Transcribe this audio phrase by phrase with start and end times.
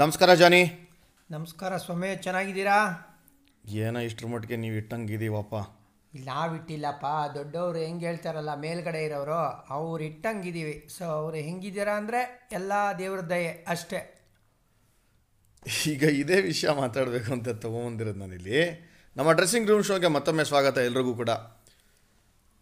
[0.00, 0.60] ನಮಸ್ಕಾರ ಜಾನಿ.
[1.30, 2.74] ನಮಸ್ಕಾರ ಸ್ವಾಮಿ ಚೆನ್ನಾಗಿದ್ದೀರಾ?
[3.82, 5.54] ಏನೋ ಇಷ್ಟರ ಮಟ್ಟಿಗೆ ನೀವು ಇಟ್ಟಂಗಿದ್ದೀವಪ್ಪ.
[6.12, 7.06] ನಾವಿಟ್ಟಿಲ್ಲಪ್ಪ
[7.36, 9.38] ದೊಡ್ಡವರು ಹೆಂಗೆ ಹೇಳ್ತಾರಲ್ಲ ಮೇಲ್ಗಡೆ ಇರೋರು
[9.76, 10.74] ಅವ್ರು ಇಟ್ಟಂಗಿದ್ದೀವಿ.
[10.96, 12.20] ಸೊ ಅವ್ರು ಹೆಂಗಿದ್ದೀರಾ ಅಂದರೆ
[12.58, 14.02] ಎಲ್ಲ ದೇವ್ರ ದಯೆ ಅಷ್ಟೇ.
[15.92, 18.60] ಈಗ ಇದೇ ವಿಷಯ ಮಾತಾಡಬೇಕು ಅಂತ ತೊಗೊಂಬಂದಿರೋದು ನಾನಿಲ್ಲಿ.
[19.16, 21.30] ನಮ್ಮ ಡ್ರೆಸ್ಸಿಂಗ್ ರೂಮ್ ಶೋಗೆ ಮತ್ತೊಮ್ಮೆ ಸ್ವಾಗತ ಎಲ್ರಿಗೂ ಕೂಡ.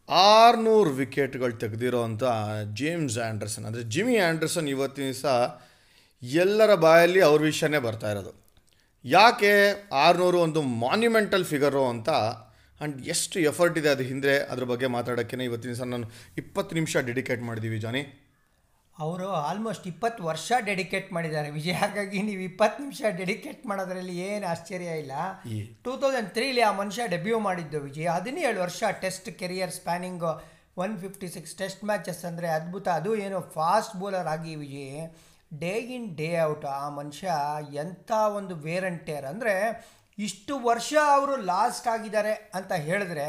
[0.09, 2.25] ಆರುನೂರು ವಿಕೆಟ್ಗಳು ತೆಗೆದಿರೋ ಅಂಥ
[2.81, 5.27] ಜೇಮ್ಸ್ ಆ್ಯಂಡರ್ಸನ್ ಅಂದರೆ ಜಿಮ್ಮಿ ಆ್ಯಂಡರ್ಸನ್ ಇವತ್ತಿನ ದಿವಸ
[6.33, 8.33] ಎಲ್ಲರ ಬಾಯಲ್ಲಿ ಅವ್ರ ವಿಷಯನೇ ಬರ್ತಾ ಇರೋದು.
[9.05, 9.53] ಯಾಕೆ
[9.93, 12.11] ಆರುನೂರು ಒಂದು ಮಾನ್ಯುಮೆಂಟಲ್ ಫಿಗರು ಅಂತ?
[12.11, 14.39] ಆ್ಯಂಡ್ ಎಷ್ಟು ಎಫರ್ಟ್ ಇದೆ ಅದು ಹಿಂದೆ?
[14.39, 16.07] ಅದ್ರ ಬಗ್ಗೆ ಮಾತಾಡೋಕ್ಕೆ ಇವತ್ತಿನ ದಿವಸ ನಾನು
[16.39, 18.21] ಇಪ್ಪತ್ತು ನಿಮಿಷ ಡೆಡಿಕೇಟ್ ಮಾಡಿದ್ದೀವಿ ಜಾನಿ.
[18.99, 21.51] ಅವರು ಆಲ್ಮೋಸ್ಟ್ ಇಪ್ಪತ್ತು ವರ್ಷ ಡೆಡಿಕೇಟ್ ಮಾಡಿದ್ದಾರೆ.
[21.51, 25.13] ವಿಜಯ್ ಹಾಗಾಗಿ ನೀವು ಇಪ್ಪತ್ತು ನಿಮಿಷ ಡೆಡಿಕೇಟ್ ಮಾಡೋದ್ರಲ್ಲಿ ಏನು ಆಶ್ಚರ್ಯ ಇಲ್ಲ.
[25.85, 28.07] ಟೂ ತೌಸಂಡ್ ತ್ರೀಲಿ ಆ ಮನುಷ್ಯ ಡೆಬ್ಯೂ ಮಾಡಿದ್ದು ವಿಜಯ್.
[28.07, 30.25] ಹದಿನೇಳು ವರ್ಷ test career spanning
[30.77, 32.89] one fifty six test matches ಅಂದರೆ ಅದ್ಭುತ.
[32.89, 35.07] ಅದು ಏನು ಫಾಸ್ಟ್ ಬೌಲರ್ ಆಗಿ Vijay.
[35.63, 37.29] Day in day out ಆ ಮನುಷ್ಯ
[37.83, 39.55] ಎಂಥ ಒಂದು ವೇರ್ ಅಂಡ್ ಟೇರ್ ಅಂದರೆ
[40.19, 43.29] ಇಷ್ಟು ವರ್ಷ ಅವರು ಲಾಸ್ಟ್ ಆಗಿದ್ದಾರೆ ಅಂತ ಹೇಳಿದ್ರೆ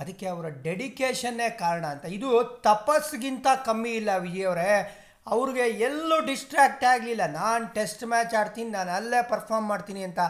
[0.00, 2.04] ಅದಕ್ಕೆ ಅವರ ಡೆಡಿಕೇಶನ್ನೇ ಕಾರಣ ಅಂತ.
[2.16, 2.28] ಇದು
[2.68, 4.98] ತಪಸ್ಸಿಗಿಂತ ಕಮ್ಮಿ ಇಲ್ಲ ವಿಜಯವರೇ ಅವರೇ.
[5.34, 7.24] ಅವ್ರಿಗೆ ಎಲ್ಲೂ ಡಿಸ್ಟ್ರ್ಯಾಕ್ಟ್ ಆಗಲಿಲ್ಲ.
[7.40, 10.20] ನಾನು ಟೆಸ್ಟ್ ಮ್ಯಾಚ್ ಆಡ್ತೀನಿ, ನಾನು ಅಲ್ಲೇ ಪರ್ಫಾರ್ಮ್ ಮಾಡ್ತೀನಿ ಅಂತ.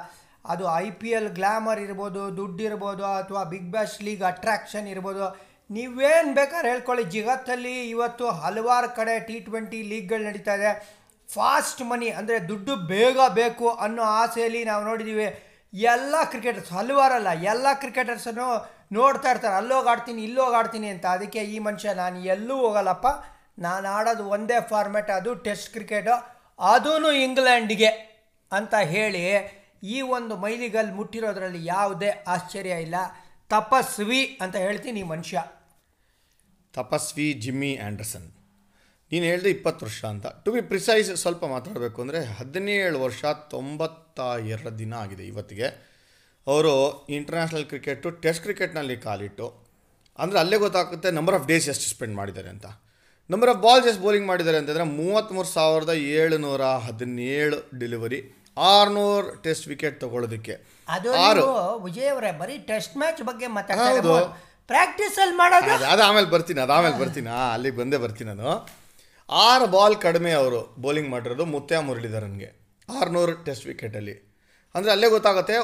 [0.52, 5.26] ಅದು ಐ ಪಿ ಎಲ್ ಗ್ಲಾಮರ್ ಇರ್ಬೋದು, ದುಡ್ಡು ಇರ್ಬೋದು, ಅಥವಾ ಬಿಗ್ ಬ್ಯಾಶ್ ಲೀಗ್ ಅಟ್ರಾಕ್ಷನ್ ಇರ್ಬೋದು.
[5.76, 7.04] ನೀವೇನು ಬೇಕಾದ್ರೆ ಹೇಳ್ಕೊಳ್ಳಿ.
[7.16, 10.72] ಜಗತ್ತಲ್ಲಿ ಇವತ್ತು ಹಲವಾರು ಕಡೆ ಟಿ ಟ್ವೆಂಟಿ ಲೀಗ್ಗಳು ನಡೀತಾ ಇದೆ.
[11.34, 15.26] ಫಾಸ್ಟ್ ಮನಿ ಅಂದರೆ ದುಡ್ಡು ಬೇಗ ಬೇಕು ಅನ್ನೋ ಆಸೆಯಲ್ಲಿ ನಾವು ನೋಡಿದ್ದೀವಿ
[15.90, 18.46] ಎಲ್ಲ ಕ್ರಿಕೆಟರ್ಸ್ ಹಲವಾರಲ್ಲ, ಎಲ್ಲ ಕ್ರಿಕೆಟರ್ಸನ್ನು
[18.96, 19.56] ನೋಡ್ತಾ ಇರ್ತಾರೆ.
[19.60, 21.06] ಅಲ್ಲೋಗಿ ಆಡ್ತೀನಿ ಇಲ್ಲೋಗಿ ಆಡ್ತೀನಿ ಅಂತ.
[21.16, 23.06] ಅದಕ್ಕೆ ಈ ಮನುಷ್ಯ, ನಾನು ಎಲ್ಲೂ ಹೋಗಲ್ಲಪ್ಪ.
[23.66, 26.16] ನಾನು ಆಡೋದು ಒಂದೇ ಫಾರ್ಮ್ಯಾಟ್ ಅದು ಟೆಸ್ಟ್ ಕ್ರಿಕೆಟು
[26.72, 26.94] ಅದೂ
[27.26, 27.90] ಇಂಗ್ಲೆಂಡ್ಗೆ
[28.50, 29.22] ಅಂತ ಹೇಳಿ
[29.94, 32.96] ಈ ಒಂದು ಮೈಲಿಗಲ್ಲಿ ಮುಟ್ಟಿರೋದ್ರಲ್ಲಿ ಯಾವುದೇ ಆಶ್ಚರ್ಯ ಇಲ್ಲ.
[33.54, 35.38] ತಪಸ್ವಿ ಅಂತ ಹೇಳ್ತೀನಿ ಈ ಮನುಷ್ಯ.
[36.74, 38.28] ತಪಸ್ವಿ ಜಿಮ್ಮಿ ಆ್ಯಂಡರ್ಸನ್
[39.12, 40.26] ನೀನು ಹೇಳಿದೆ ಇಪ್ಪತ್ತು ವರ್ಷ ಅಂತ.
[40.44, 43.22] ಟು ಬಿ ಪ್ರಿಸೈಸ್ ಸ್ವಲ್ಪ ಮಾತಾಡಬೇಕು ಅಂದರೆ ಹದಿನೇಳು ವರ್ಷ
[43.54, 44.20] ತೊಂಬತ್ತ
[44.54, 45.68] ಎರಡು ದಿನ ಆಗಿದೆ ಇವತ್ತಿಗೆ.
[46.46, 46.74] ಅವರು
[47.16, 49.46] ಇಂಟರ್ನ್ಯಾಷನಲ್ ಕ್ರಿಕೆಟು ಟೆಸ್ಟ್ ಕ್ರಿಕೆಟ್ನಲ್ಲಿ ಕಾಲಿಟ್ಟು
[50.18, 52.66] ಅಂದರೆ ಅಲ್ಲೇ ಗೊತ್ತಾಗುತ್ತೆ ನಂಬರ್ ಆಫ್ ಡೇಸ್ ಎಷ್ಟು ಸ್ಪೆಂಡ್ ಮಾಡಿದ್ದಾರೆ ಅಂತ.
[53.32, 58.20] ನಂಬರ್ ಆಫ್ ಬಾಲ್ಸ್ ಎಷ್ಟು ಬೌಲಿಂಗ್ ಮಾಡಿದ್ದಾರೆ ಅಂತಂದರೆ ಮೂವತ್ತ್ಮೂರು ಸಾವಿರದ ಏಳುನೂರ ಹದಿನೇಳು ಡೆಲಿವರಿ
[58.70, 60.54] ಆರುನೂರು ಟೆಸ್ಟ್ ವಿಕೆಟ್ ತಗೊಳ್ಳೋದಕ್ಕೆ.
[60.96, 61.44] ಅದು ಆರು.
[61.86, 64.16] ವಿಜಯವರೇ ಬರೀ ಟೆಸ್ಟ್ ಮ್ಯಾಚ್ ಬಗ್ಗೆ ಮಾತಾಡ್ತಾ.
[64.72, 65.72] ಪ್ರಾಕ್ಟೀಸ್ ಅಲ್ಲಿ ಮಾಡೋದು.
[65.92, 68.50] ಅದು ಆಮೇಲೆ ಬರ್ತೀನಿ ಅದು ಆಮೇಲೆ ಬರ್ತೀನಿ ಅಲ್ಲಿಗೆ ಬಂದೇ ಬರ್ತೀನಿ ನಾನು.
[69.30, 74.32] ಆರು ಬಾಲ್ ಕಡಿಮೆ ಅವರು ಬೌಲಿಂಗ್ ಮಾಡಿರೋದು ಮುತ್ಯಾ ಮುರಳೀಧರನ್ಗೆ ಆರುನೂರು ಟೆಸ್ಟ್ ವಿಕೆಟಲ್ಲಿ
[74.74, 75.54] ಅಂದರೆ ಅಲ್ಲೇ ಗೊತ್ತಾಗುತ್ತೆ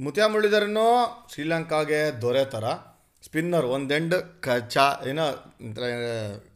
[0.00, 2.64] ಮುತ್ಯಾ ಮುರಳೀಧರನು ಶ್ರೀಲಂಕಾಗೆ ದೊರೆ ಥರ
[3.24, 5.32] ಸ್ಪಿನ್ನರ್ ಒಂದೆಂಡ್ ಕಚ ಏನೋ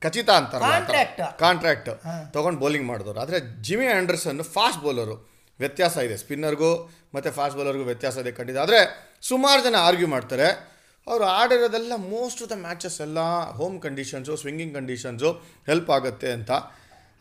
[0.00, 1.38] ಖಚಿತ Contract.
[1.38, 1.88] ಕಾಂಟ್ರಾಕ್ಟ್
[2.32, 3.20] ತೊಗೊಂಡು ಬೌಲಿಂಗ್ ಮಾಡಿದವರು.
[3.20, 9.10] ಆದರೆ ಜಿಮಿ ಆ್ಯಂಡರ್ಸನ್ ಫಾಸ್ಟ್ ಬೌಲರು ವ್ಯತ್ಯಾಸ ಇದೆ ಸ್ಪಿನ್ನರ್ಗೂ ಮತ್ತು ಫಾಸ್ಟ್ ಬೌಲರ್ಗೂ ವ್ಯತ್ಯಾಸ ಇದೆ ಕಂಡಿದೆ ಆದರೆ
[9.22, 10.71] ಸುಮಾರು ಜನ ಆರ್ಗ್ಯೂ ಮಾಡ್ತಾರೆ
[11.06, 13.20] ಅವರು ಆಡಿರೋದೆಲ್ಲ ಮೋಸ್ಟ್ ಆಫ್ ದ ಮ್ಯಾಚಸ್ ಎಲ್ಲ
[13.50, 15.32] home conditions swinging conditions
[15.66, 16.50] help ಆಗುತ್ತೆ ಅಂತ.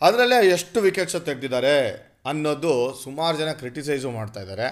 [0.01, 1.75] ಅದರಲ್ಲೇ ಎಷ್ಟು ವಿಕೆಟ್ಸ್ ತೆಗೆದಿದ್ದಾರೆ
[2.25, 4.67] ಅನ್ನೋದು ಸುಮಾರು ಜನ ಕ್ರಿಟಿಸೈಸು ಮಾಡ್ತಾ ಇದ್ದಾರೆ.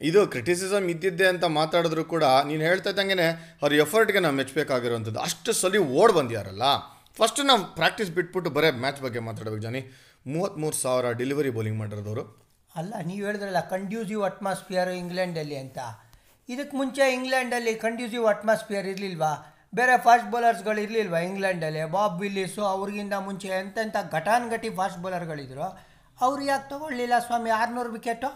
[0.00, 3.28] ಇದು ಕ್ರಿಟಿಸಿಸಮ್ ಇದ್ದಿದ್ದೆ ಅಂತ ಮಾತಾಡಿದ್ರು ಕೂಡ ನೀನು ಹೇಳ್ತಾ ಇದ್ದಂಗೆ
[3.62, 6.62] ಅವ್ರ ಎಫರ್ಟ್ಗೆ ನಾವು ಮೆಚ್ಚಬೇಕಾಗಿರುವಂಥದ್ದು ಅಷ್ಟು ಸಲ ಓಡ್ ಬಂದಿಯಾರಲ್ಲ.
[7.18, 9.82] ಫಸ್ಟ್ ನಾವು ಪ್ರಾಕ್ಟೀಸ್ ಬಿಟ್ಬಿಟ್ಟು ಬರೀ ಮ್ಯಾಚ್ ಬಗ್ಗೆ ಮಾತಾಡ್ಬೇಕು ಜಾನಿ.
[10.26, 12.44] ಮೂವತ್ತ್ಮೂರು ಸಾವಿರ ಡೆಲಿವರಿ ಬೌಲಿಂಗ್ ಮಾಡಿರೋದವರು.
[12.76, 15.78] ಅಲ್ಲ, ನೀವು ಹೇಳಿದ್ರಲ್ಲ ಕಂಡ್ಯೂಸಿವ್ ಅಟ್ಮಾಸ್ಫಿಯರ್ ಇಂಗ್ಲೆಂಡಲ್ಲಿ ಅಂತ.
[16.48, 19.32] ಇದಕ್ಕೆ ಮುಂಚೆ ಇಂಗ್ಲೆಂಡಲ್ಲಿ ಕಂಡ್ಯೂಸಿವ್ ಅಟ್ಮಾಸ್ಫಿಯರ್ ಇರಲಿಲ್ವಾ?
[19.74, 21.84] ಬೇರೆ ಫಾಸ್ಟ್ ಬೌಲರ್ಸ್ಗಳು ಇರಲಿಲ್ವಾ ಇಂಗ್ಲೆಂಡಲ್ಲಿ?
[21.90, 25.62] ಬಾಬ್ ವಿಲ್ಲಿಸು ಅವ್ರಿಗಿಂತ ಮುಂಚೆ ಎಂತೆಂಥ ಘಟಾನ್ಘಟಿ ಫಾಸ್ಟ್ ಬೌಲರ್ಗಳಿದ್ರು
[26.20, 27.50] ಅವ್ರು ಯಾಕೆ ತೊಗೊಳ್ಳಿಲ್ಲ ಸ್ವಾಮಿ?
[27.50, 28.28] ಆರುನೂರು ವಿಕೆಟು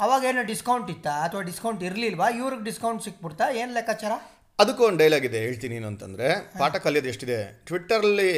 [0.00, 1.10] ಅವಾಗೇನು ಡಿಸ್ಕೌಂಟ್ ಇತ್ತಾ?
[1.10, 2.28] ಅಥವಾ ಡಿಸ್ಕೌಂಟ್ ಇರಲಿಲ್ವಾ?
[2.28, 3.50] ಇವ್ರಿಗೆ ಡಿಸ್ಕೌಂಟ್ ಸಿಕ್ಬಿಡ್ತಾ?
[3.50, 4.12] ಏನು ಲೆಕ್ಕಾಚಾರ?
[4.58, 6.58] ಅದಕ್ಕೂ ಒಂದು ಡೈಲಾಗ್ ಇದೆ ಹೇಳ್ತೀನಿ ಏನು ಅಂತಂದರೆ.
[6.58, 7.62] ಪಾಠ ಕಲಿಯೋದು ಎಷ್ಟಿದೆ?
[7.66, 8.32] ಟ್ವಿಟ್ಟರಲ್ಲಿ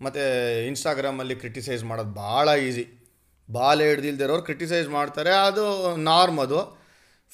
[0.00, 0.22] ಮತ್ತು
[0.66, 2.84] ಇನ್ಸ್ಟಾಗ್ರಾಮಲ್ಲಿ ಕ್ರಿಟಿಸೈಸ್ ಮಾಡೋದು ಭಾಳ ಈಸಿ
[3.52, 6.81] ಬಾಲ್ ಹಿಡ್ದಿಲ್ದಿರೋರು ಕ್ರಿಟಿಸೈಸ್ ಮಾಡ್ತಾರೆ ಅದು ನಾರ್ಮ್ ಅದು.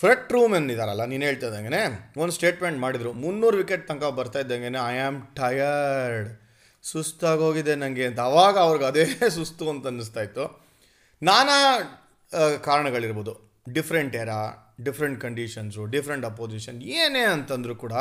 [0.01, 1.83] ಫ್ರೆಟ್ ರೂಮೆನ್ ಇದಾರಲ್ಲ ನೀನು ಹೇಳ್ತಾ ಇದ್ದಂಗೆ
[2.21, 3.13] ಒಂದು ಸ್ಟೇಟ್ಮೆಂಟ್ ಮಾಡಿದರು.
[3.13, 6.29] ಮುನ್ನೂರು ವಿಕೆಟ್ ತನಕ ಬರ್ತಾ ಇದ್ದಂಗೆ ಐ ಆಮ್ ಟಯರ್ಡ್
[6.83, 8.21] ಸುಸ್ತಾಗೋಗಿದೆ ನನಗೆ ಅಂತ.
[8.21, 10.45] ಅವಾಗ ಅವ್ರಿಗೆ ಅದೇ ಸುಸ್ತು ಅಂತ ಅನ್ನಿಸ್ತಾ ಇತ್ತು.
[11.23, 11.57] ನಾನಾ
[12.65, 13.35] ಕಾರಣಗಳಿರ್ಬೋದು.
[13.73, 14.41] Different era
[14.83, 17.93] different conditions different opposition ಏನೇ ಅಂತಂದರೂ ಕೂಡ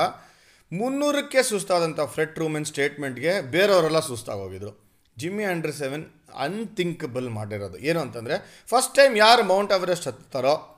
[0.72, 4.72] ಮುನ್ನೂರಕ್ಕೆ ಸುಸ್ತಾದಂಥ ಫ್ರೆಟ್ ರೂಮೆನ್ ಸ್ಟೇಟ್ಮೆಂಟ್ಗೆ ಬೇರೆಯವರೆಲ್ಲ ಸುಸ್ತಾಗೋಗಿದ್ರು.
[5.18, 6.06] ಜಿಮ್ಮಿ ಅಂಡರ್ ಸೆವೆನ್
[6.36, 7.78] ಅನ್ಥಿಂಕಬಲ್ ಮಾಡಿರೋದು.
[7.78, 10.77] ಏನು ಅಂತಂದರೆ ಫಸ್ಟ್ ಟೈಮ್ ಯಾರು ಮೌಂಟ್ ಎವರೆಸ್ಟ್ ಹತ್ತಾರೋ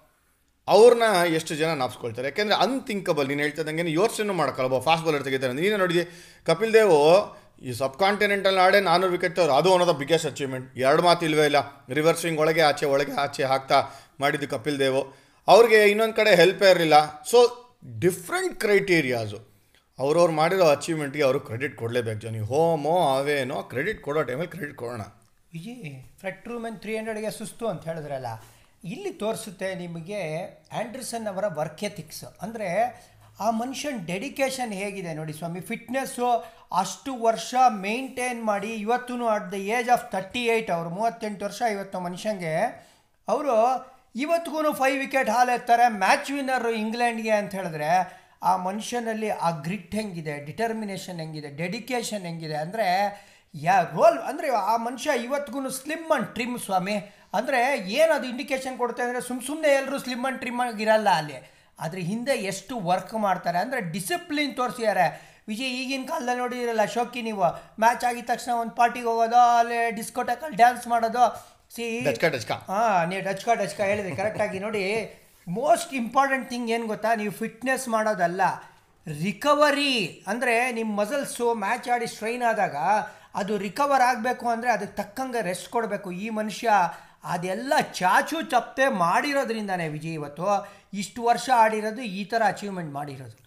[0.75, 1.07] ಅವ್ರನ್ನ
[1.37, 2.27] ಎಷ್ಟು ಜನ ನಾಪ್ಸ್ಕೊಳ್ತಾರೆ?
[2.27, 4.33] ಯಾಕೆಂದರೆ ಅನ್ಥಿಂಕಬಲ್ ನೀನು ಹೇಳ್ತಿದ್ದಂಗೆ ಯೋಚನೆ
[4.67, 6.03] ಒಬ್ಬ ಫಾಸ್ಟ್ ಬಾಲರ್ ತೆಗಿತಾರೆ ನೀನೇ ನೋಡಿದೆ
[6.45, 6.93] ಕಪಿಲ್ ದೇವ್
[7.61, 11.25] ಈ ಸಬ್ ಕಾಂಟಿನೆಂಟಲ್ ಆಡೇ ನಾನ್ನೂರು ವಿಕೆಟ್ ತವ್ರು ಅದು one of the biggest achievement ಎರಡು ಮಾತು
[11.25, 11.59] ಇಲ್ವೇ ಇಲ್ಲ.
[11.93, 13.79] ರಿವರ್ಸಿಂಗ್ ಒಳಗೆ ಆಚೆ ಒಳಗೆ ಆಚೆ ಹಾಕ್ತಾ
[14.19, 15.01] ಮಾಡಿದ್ದು ಕಪಿಲ್ ದೇವ್.
[15.47, 17.21] ಅವ್ರಿಗೆ ಇನ್ನೊಂದು ಕಡೆ ಹೆಲ್ಪೇ ಇರಲಿಲ್ಲ.
[17.31, 17.39] ಸೊ
[17.99, 19.39] ಡಿಫ್ರೆಂಟ್ ಕ್ರೈಟೀರಿಯಾಸು
[19.99, 22.41] ಅವ್ರವ್ರು ಮಾಡಿರೋ ಅಚೀವ್ಮೆಂಟ್ಗೆ ಅವರು ಕ್ರೆಡಿಟ್ ಕೊಡಲೇಬೇಕು ಜನ.
[22.43, 25.01] ಹೋಮೋ, ಅವೇನೋ ಕ್ರೆಡಿಟ್ ಕೊಡೋ ಟೈಮಲ್ಲಿ ಕ್ರೆಡಿಟ್ ಕೊಡೋಣ.
[25.57, 25.73] ಈ
[26.19, 28.29] ಫ್ರೆಟ್ ರೂಮೆನ್ ತ್ರೀ ಹಂಡ್ರೆಡ್ಗೆ ಸುಸ್ತು ಅಂತ ಹೇಳಿದ್ರಲ್ಲ.
[28.83, 30.21] ಇಲ್ಲಿ ತೋರಿಸುತ್ತೆ ನಿಮಗೆ
[30.77, 32.69] ಆ್ಯಂಡ್ರಸನ್ ಅವರ ವರ್ಕ್ ಎಥಿಕ್ಸ್ ಅಂದರೆ
[33.45, 36.29] ಆ ಮನುಷ್ಯನ ಡೆಡಿಕೇಶನ್ ಹೇಗಿದೆ ನೋಡಿ ಸ್ವಾಮಿ ಫಿಟ್ನೆಸ್ಸು
[36.81, 37.53] ಅಷ್ಟು ವರ್ಷ
[37.85, 42.53] ಮೇಂಟೈನ್ ಮಾಡಿ ಇವತ್ತೂ at the age of thirty eight ಅವರು, ಮೂವತ್ತೆಂಟು ವರ್ಷ ಇವತ್ತು ಮನುಷ್ಯಂಗೆ.
[43.27, 43.55] ಅವರು
[44.23, 47.91] ಇವತ್ತಿಗೂ ಫೈವ್ ವಿಕೆಟ್ ಹಾಲು ಎತ್ತಾರೆ ಮ್ಯಾಚ್ ವಿನ್ನರು ಇಂಗ್ಲೆಂಡ್ಗೆ ಅಂತ ಹೇಳಿದ್ರೆ
[48.49, 52.87] ಆ ಮನುಷ್ಯನಲ್ಲಿ ಆ ಗ್ರಿಟ್ ಹೆಂಗಿದೆ ಡಿಟರ್ಮಿನೇಷನ್ ಹೆಂಗಿದೆ ಡೆಡಿಕೇಶನ್ ಹೆಂಗಿದೆ ಅಂದರೆ,
[53.53, 56.97] ಯಾ ರೋಲ್ ಅಂದರೆ ಆ ಮನುಷ್ಯ ಇವತ್ತಿಗೂ ಸ್ಲಿಮ್ ಅಂಡ್ ಟ್ರಿಮ್ ಸ್ವಾಮಿ.
[57.37, 57.61] ಅಂದರೆ
[57.99, 61.37] ಏನು ಅದು ಇಂಡಿಕೇಶನ್ ಕೊಡುತ್ತೆ ಅಂದರೆ ಸುಮ್ಮ ಸುಮ್ಮನೆ ಎಲ್ಲರೂ ಸ್ಲಿಮ್ ಆ್ಯಂಡ್ ಟ್ರಿಮ್ ಆಗಿರಲ್ಲ ಅಲ್ಲಿ.
[61.79, 65.05] ಅದ್ರ ಹಿಂದೆ ಎಷ್ಟು ವರ್ಕ್ ಮಾಡ್ತಾರೆ ಅಂದರೆ ಡಿಸಿಪ್ಲಿನ್ ತೋರಿಸಿದ್ದಾರೆ
[65.51, 67.45] ವಿಜಯ್ ಈಗಿನ ಕಾಲದಲ್ಲಿ ನೋಡಿದಿರಲ್ಲ ಶೋಕಿ ನೀವು.
[67.83, 71.23] ಮ್ಯಾಚ್ ಆಗಿದ ತಕ್ಷಣ ಒಂದು ಪಾರ್ಟಿಗೆ ಹೋಗೋದು ಅಲ್ಲಿ ಡಿಸ್ಕೋಟೆಕಲ್ಲಿ ಡ್ಯಾನ್ಸ್ ಮಾಡೋದು.
[71.75, 71.85] ಸಿ
[72.71, 74.83] ಹಾಂ ನೀವು ಡಚ್ಕ ಡಚ್ಕ ಹೇಳಿದ್ರಿ ಕರೆಕ್ಟಾಗಿ ನೋಡಿ.
[75.47, 77.11] ಮೋಸ್ಟ್ ಇಂಪಾರ್ಟೆಂಟ್ ಥಿಂಗ್ ಏನು ಗೊತ್ತಾ?
[77.21, 78.41] ನೀವು ಫಿಟ್ನೆಸ್ ಮಾಡೋದಲ್ಲ.
[79.07, 79.93] ರಿಕವರಿ
[80.31, 82.75] ಅಂದರೆ ನಿಮ್ಮ ಮಸಲ್ಸು ಮ್ಯಾಚ್ ಆಡಿ ಸ್ಟ್ರೈನ್ ಆದಾಗ
[83.41, 86.09] ಅದು ರಿಕವರ್ ಆಗಬೇಕು ಅಂದರೆ ಅದಕ್ಕೆ ತಕ್ಕಂಗೆ ರೆಸ್ಟ್ ಕೊಡಬೇಕು.
[86.23, 86.69] ಈ ಮನುಷ್ಯ
[87.23, 90.47] ಅದೆಲ್ಲ ಚಾಚು ಚಪ್ಪೆ ಮಾಡಿರೋದ್ರಿಂದನೇ ವಿಜಯ್ ಇವತ್ತು
[90.93, 93.37] ಇಷ್ಟು ವರ್ಷ ಆಡಿರೋದು ಈ ಥರ ಅಚೀವ್ಮೆಂಟ್ ಮಾಡಿರೋದು.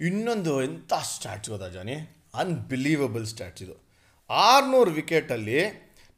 [0.00, 1.96] ಇನ್ನೊಂದು ಎಂಥ ಸ್ಟ್ಯಾಟ್ಸ್ ಗೊತ್ತಾ ಜಾನಿ?
[2.34, 3.76] ಅನ್ಬಿಲೀವಬಲ್ ಸ್ಟ್ಯಾಟ್ಸ್ ಇದು.
[4.30, 5.60] ಆರುನೂರು ವಿಕೆಟಲ್ಲಿ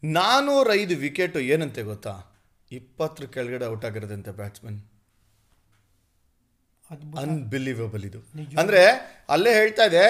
[0.03, 2.15] ನಾನ್ನೂರೈದು ವಿಕೆಟು ಏನಂತೆ ಗೊತ್ತಾ?
[2.71, 4.81] ಇಪ್ಪತ್ತರ ಕೆಳಗಡೆ ಔಟ್ ಆಗಿರೋದಂತೆ ಬ್ಯಾಟ್ಸ್ಮನ್
[7.23, 8.21] ಅನ್ಬಿಲೀವಬಲ್ ಇದು.
[8.61, 8.83] ಅಂದರೆ
[9.29, 10.05] ಅಲ್ಲೇ ಹೇಳ್ತಾ ಇದೆ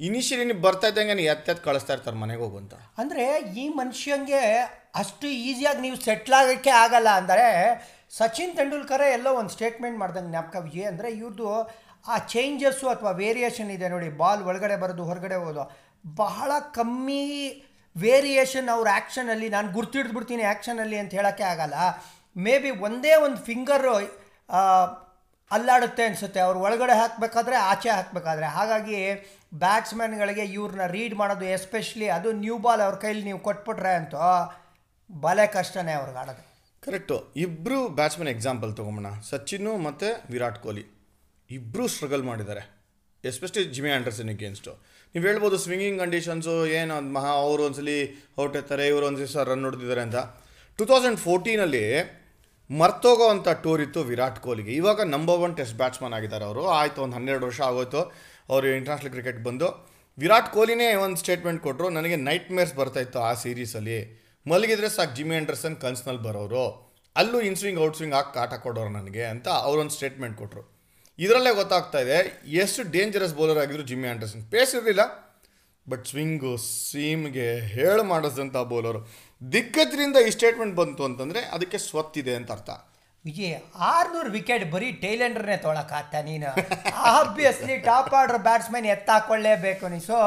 [0.00, 2.74] ಇನಿಷಿಯಲಿ ಬರ್ತಾ ಇದ್ದಂಗೆ ಎತ್ತೆತ್ತು ಕಳಿಸ್ತಾ ಇರ್ತಾರೆ ಮನೆಗೆ ಹೋಗು ಅಂತ.
[2.98, 3.24] ಅಂದರೆ
[3.62, 4.40] ಈ ಮನುಷ್ಯಂಗೆ
[4.94, 7.46] ಅಷ್ಟು ಈಸಿಯಾಗಿ ನೀವು ಸೆಟ್ಲ್ ಆಗೋಕ್ಕೆ ಆಗಲ್ಲ ಅಂದರೆ
[8.18, 11.48] ಸಚಿನ್ ತೆಂಡೂಲ್ಕರೇ ಎಲ್ಲೋ ಒಂದು ಸ್ಟೇಟ್ಮೆಂಟ್ ಮಾಡ್ದಂಗೆ ಜ್ಞಾಪಕ ವಿಜಯ್ ಅಂದರೆ ಇವ್ರದ್ದು
[12.12, 15.62] ಆ ಚೇಂಜಸ್ಸು ಅಥವಾ ವೇರಿಯೇಷನ್ ಇದೆ ನೋಡಿ ಬಾಲ್ ಒಳಗಡೆ ಬರೋದು, ಹೊರಗಡೆ ಹೋದು
[16.04, 17.22] ಬಹಳ ಕಮ್ಮಿ
[17.96, 21.76] ವೇರಿಯೇಷನ್ ಅವ್ರ ಆ್ಯಕ್ಷನಲ್ಲಿ ನಾನು ಗುರ್ತಿಡ್ದುಬಿಡ್ತೀನಿ ಆ್ಯಕ್ಷನಲ್ಲಿ ಅಂತ ಹೇಳೋಕ್ಕೆ ಆಗಲ್ಲ.
[22.36, 23.94] ಮೇ ಬಿ ಒಂದೇ ಒಂದು ಫಿಂಗರು
[25.50, 26.40] ಅಲ್ಲಾಡುತ್ತೆ ಅನಿಸುತ್ತೆ.
[26.46, 28.46] ಅವ್ರು ಒಳಗಡೆ ಹಾಕಬೇಕಾದ್ರೆ ಆಚೆ ಹಾಕಬೇಕಾದ್ರೆ.
[28.56, 28.98] ಹಾಗಾಗಿ
[29.62, 34.18] ಬ್ಯಾಟ್ಸ್ಮನ್ಗಳಿಗೆ ಇವ್ರನ್ನ ರೀಡ್ ಮಾಡೋದು ಎಸ್ಪೆಷಲಿ ಅದು ನ್ಯೂ ಬಾಲ್ ಅವ್ರ ಕೈಲಿ ನೀವು ಕೊಟ್ಬಿಟ್ರೆ ಅಂತೂ
[35.10, 36.44] ಬಲೆ ಕಷ್ಟನೇ ಅವ್ರಿಗೆ ಆಡೋದು.
[36.80, 37.32] ಕರೆಕ್ಟು.
[37.36, 39.06] ಇಬ್ಬರು ಬ್ಯಾಟ್ಸ್ಮನ್ ಎಕ್ಸಾಂಪಲ್ ತೊಗೊಂಬೋಣ.
[39.30, 40.84] ಸಚಿನ್ನು ಮತ್ತು ವಿರಾಟ್ ಕೊಹ್ಲಿ.
[41.50, 42.84] ಇಬ್ಬರೂ ಸ್ಟ್ರಗಲ್ ಮಾಡಿದ್ದಾರೆ.
[43.24, 44.70] ಎಸ್ಪೆಷಲಿ ಜಿಮಿ ಆ್ಯಂಡರ್ಸನ್ ಅಗೇನ್ಸ್ಟು
[45.14, 49.64] ನೀವು ಹೇಳ್ಬೋದು ಸ್ವಿಂಗಿಂಗ್ ಕಂಡೀಷನ್ಸು ಏನು ಅದು ಮಹಾ ಅವರು ಒಂದ್ಸಲಿ ಔಟ್ ಎತ್ತಾರೆ, ಇವರು ಒಂದು ದಿವಸ ರನ್
[49.64, 50.16] ಹೊಡೆದಿದ್ದಾರೆ ಅಂತ.
[50.76, 51.84] ಟೂ ತೌಸಂಡ್ ಫೋರ್ಟೀನಲ್ಲಿ
[52.70, 54.72] ಮರ್ತೋಗೋ ಅಂಥ ಟೂರ್ ಇತ್ತು ವಿರಾಟ್ ಕೊಹ್ಲಿಗೆ.
[54.72, 56.66] ಇವಾಗ ನಂಬರ್ ಒನ್ ಟೆಸ್ಟ್ ಬ್ಯಾಟ್ಸ್ಮನ್ ಆಗಿದ್ದಾರೆ ಅವರು.
[56.66, 58.02] ಆಯಿತು, ಒಂದು ಹನ್ನೆರಡು ವರ್ಷ ಆಗೋಯ್ತು.
[58.48, 59.92] ಅವರು ಇಂಟರ್ನ್ಯಾಷನಲ್ ಕ್ರಿಕೆಟ್ ಬಂದು.
[60.18, 65.76] ವಿರಾಟ್ ಕೊಹ್ಲಿನೇ ಒಂದು ಸ್ಟೇಟ್ಮೆಂಟ್ ಕೊಟ್ಟರು ನನಗೆ ನೈಟ್ ಮೇರ್ಸ್ ಬರ್ತಾಯಿತ್ತು ಆ ಸೀರೀಸಲ್ಲಿ ಮಲಗಿದ್ರೆ ಸಾಕು ಜಿಮ್ಮಿ ಆ್ಯಂಡರ್ಸನ್
[65.84, 66.64] ಕನ್ಸ್ನಲ್ಲಿ ಬರೋರು.
[67.16, 70.62] ಅಲ್ಲೂ ಇನ್ ಸ್ವಿಂಗ್ ಔಟ್ ಸ್ವಿಂಗ್ ಹಾಕಿ ಕಾಟ ಕೊಡೋರು ನನಗೆ ಅಂತ ಅವರೊಂದು ಸ್ಟೇಟ್ಮೆಂಟ್ ಕೊಟ್ಟರು
[71.18, 72.16] ಇದರಲ್ಲೇ ಗೊತ್ತಾಗ್ತಾ ಇದೆ,
[72.62, 75.02] ಎಷ್ಟು ಡೇಂಜರಸ್ ಬೌಲರ್ ಆಗಿದ್ರು ಜಿಮ್ಮಿ ಆ್ಯಂಡರ್ಸನ್ ಪೇಸ್ ಇರಲಿಲ್ಲ
[75.86, 79.00] ಬಟ್ ಸ್ವಿಂಗು ಸೀಮ್ಗೆ ಹೇಳಿ ಮಾಡಿಸಿದಂಥ ಬೌಲರು
[79.42, 82.70] ದಿಗ್ಗಜರಿಂದ ಈ ಸ್ಟೇಟ್ಮೆಂಟ್ ಬಂತು ಅಂತಂದರೆ ಅದಕ್ಕೆ ಸ್ವತ್ತಿದೆ ಅಂತ ಅರ್ಥ.
[83.24, 83.46] ಈ
[83.92, 86.50] ಆರ್ನೂರು ವಿಕೆಟ್ ಬರೀ ಟೈಲೆಂಡ್ರನ್ನೇ ತೊಳಕಾತ ನೀನು.
[87.14, 90.18] ಆಬ್ವಿಯಸ್ಲಿ ಟಾಪ್ ಆರ್ಡರ್ ಬ್ಯಾಟ್ಸ್ಮನ್ ಎತ್ತಾಕೊಳ್ಳೇಬೇಕು ನೀ ಸೊ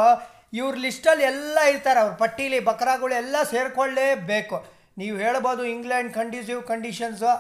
[0.54, 4.58] ಇವ್ರ ಲಿಸ್ಟಲ್ಲಿ ಎಲ್ಲ ಇರ್ತಾರೆ ಅವ್ರ ಪಟ್ಟೀಲಿ, ಬಕ್ರಾಗಳು ಎಲ್ಲ ಸೇರಿಕೊಳ್ಳೇಬೇಕು.
[5.02, 7.32] ನೀವು ಹೇಳ್ಬೋದು ಇಂಗ್ಲೆಂಡ್ ಕಂಡೀಸಿವ್ ಕಂಡೀಷನ್ಸು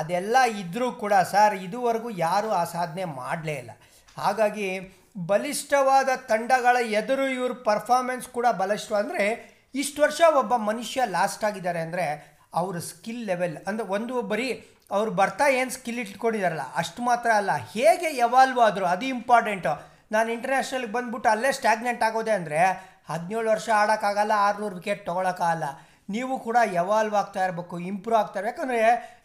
[0.00, 3.72] ಅದೆಲ್ಲ ಇದ್ದರೂ ಕೂಡ ಸರ್, ಇದುವರೆಗೂ ಯಾರೂ ಆ ಸಾಧನೆ ಮಾಡಲೇ ಇಲ್ಲ.
[4.24, 4.68] ಹಾಗಾಗಿ
[5.30, 9.24] ಬಲಿಷ್ಠವಾದ ತಂಡಗಳ ಎದುರು ಇವ್ರ ಪರ್ಫಾರ್ಮೆನ್ಸ್ ಕೂಡ ಬಲಿಷ್ಠ ಅಂದರೆ,
[9.82, 12.06] ಇಷ್ಟು ವರ್ಷ ಒಬ್ಬ ಮನುಷ್ಯ ಲಾಸ್ಟ್ ಆಗಿದ್ದಾರೆ ಅಂದರೆ,
[12.60, 14.48] ಅವ್ರ ಸ್ಕಿಲ್ ಲೆವೆಲ್ ಅಂದರೆ ಒಂದು ಬರೀ
[14.96, 19.72] ಅವ್ರು ಬರ್ತಾ ಏನು ಸ್ಕಿಲ್ ಇಟ್ಕೊಂಡಿದಾರಲ್ಲ ಅಷ್ಟು ಮಾತ್ರ ಅಲ್ಲ, ಹೇಗೆ ಎವಾಲ್ವ್ ಆದರು ಅದು ಇಂಪಾರ್ಟೆಂಟು
[20.16, 22.60] ನಾನು ಇಂಟರ್ನ್ಯಾಷನಲ್ಗೆ ಬಂದ್ಬಿಟ್ಟು ಅಲ್ಲೇ ಸ್ಟ್ಯಾಗ್ನೆಂಟ್ ಆಗೋದೆ ಅಂದರೆ
[23.10, 25.66] ಹದಿನೇಳು ವರ್ಷ ಆಡೋಕ್ಕಾಗಲ್ಲ, ಆರುನೂರು ವಿಕೆಟ್ ತೊಗೊಳಕ್ಕಾಗಲ್ಲ.
[26.14, 28.54] ನೀವು ಕೂಡ ಎವಾಲ್ವ್ ಆಗ್ತಾ ಇರಬೇಕು ಇಂಪ್ರೂವ್ ಆಗ್ತಾ ಇರಬೇಕು.
[28.54, 28.80] ಯಾಕಂದರೆ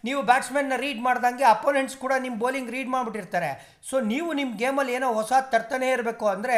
[0.07, 3.50] ನೀವು ಬ್ಯಾಟ್ಸ್ಮನ್ನ ರೀಡ್ ಮಾಡ್ದಂಗೆ ಅಪೋನೆಂಟ್ಸ್ ಕೂಡ ನಿಮ್ಮ ಬೌಲಿಂಗ್ ರೀಡ್ ಮಾಡಿಬಿಟ್ಟಿರ್ತಾರೆ.
[3.89, 6.58] ಸೊ ನೀವು ನಿಮ್ಮ ಗೇಮಲ್ಲಿ ಏನೋ ಹೊಸ ತರ್ತಾನೆ ಇರಬೇಕು ಅಂದರೆ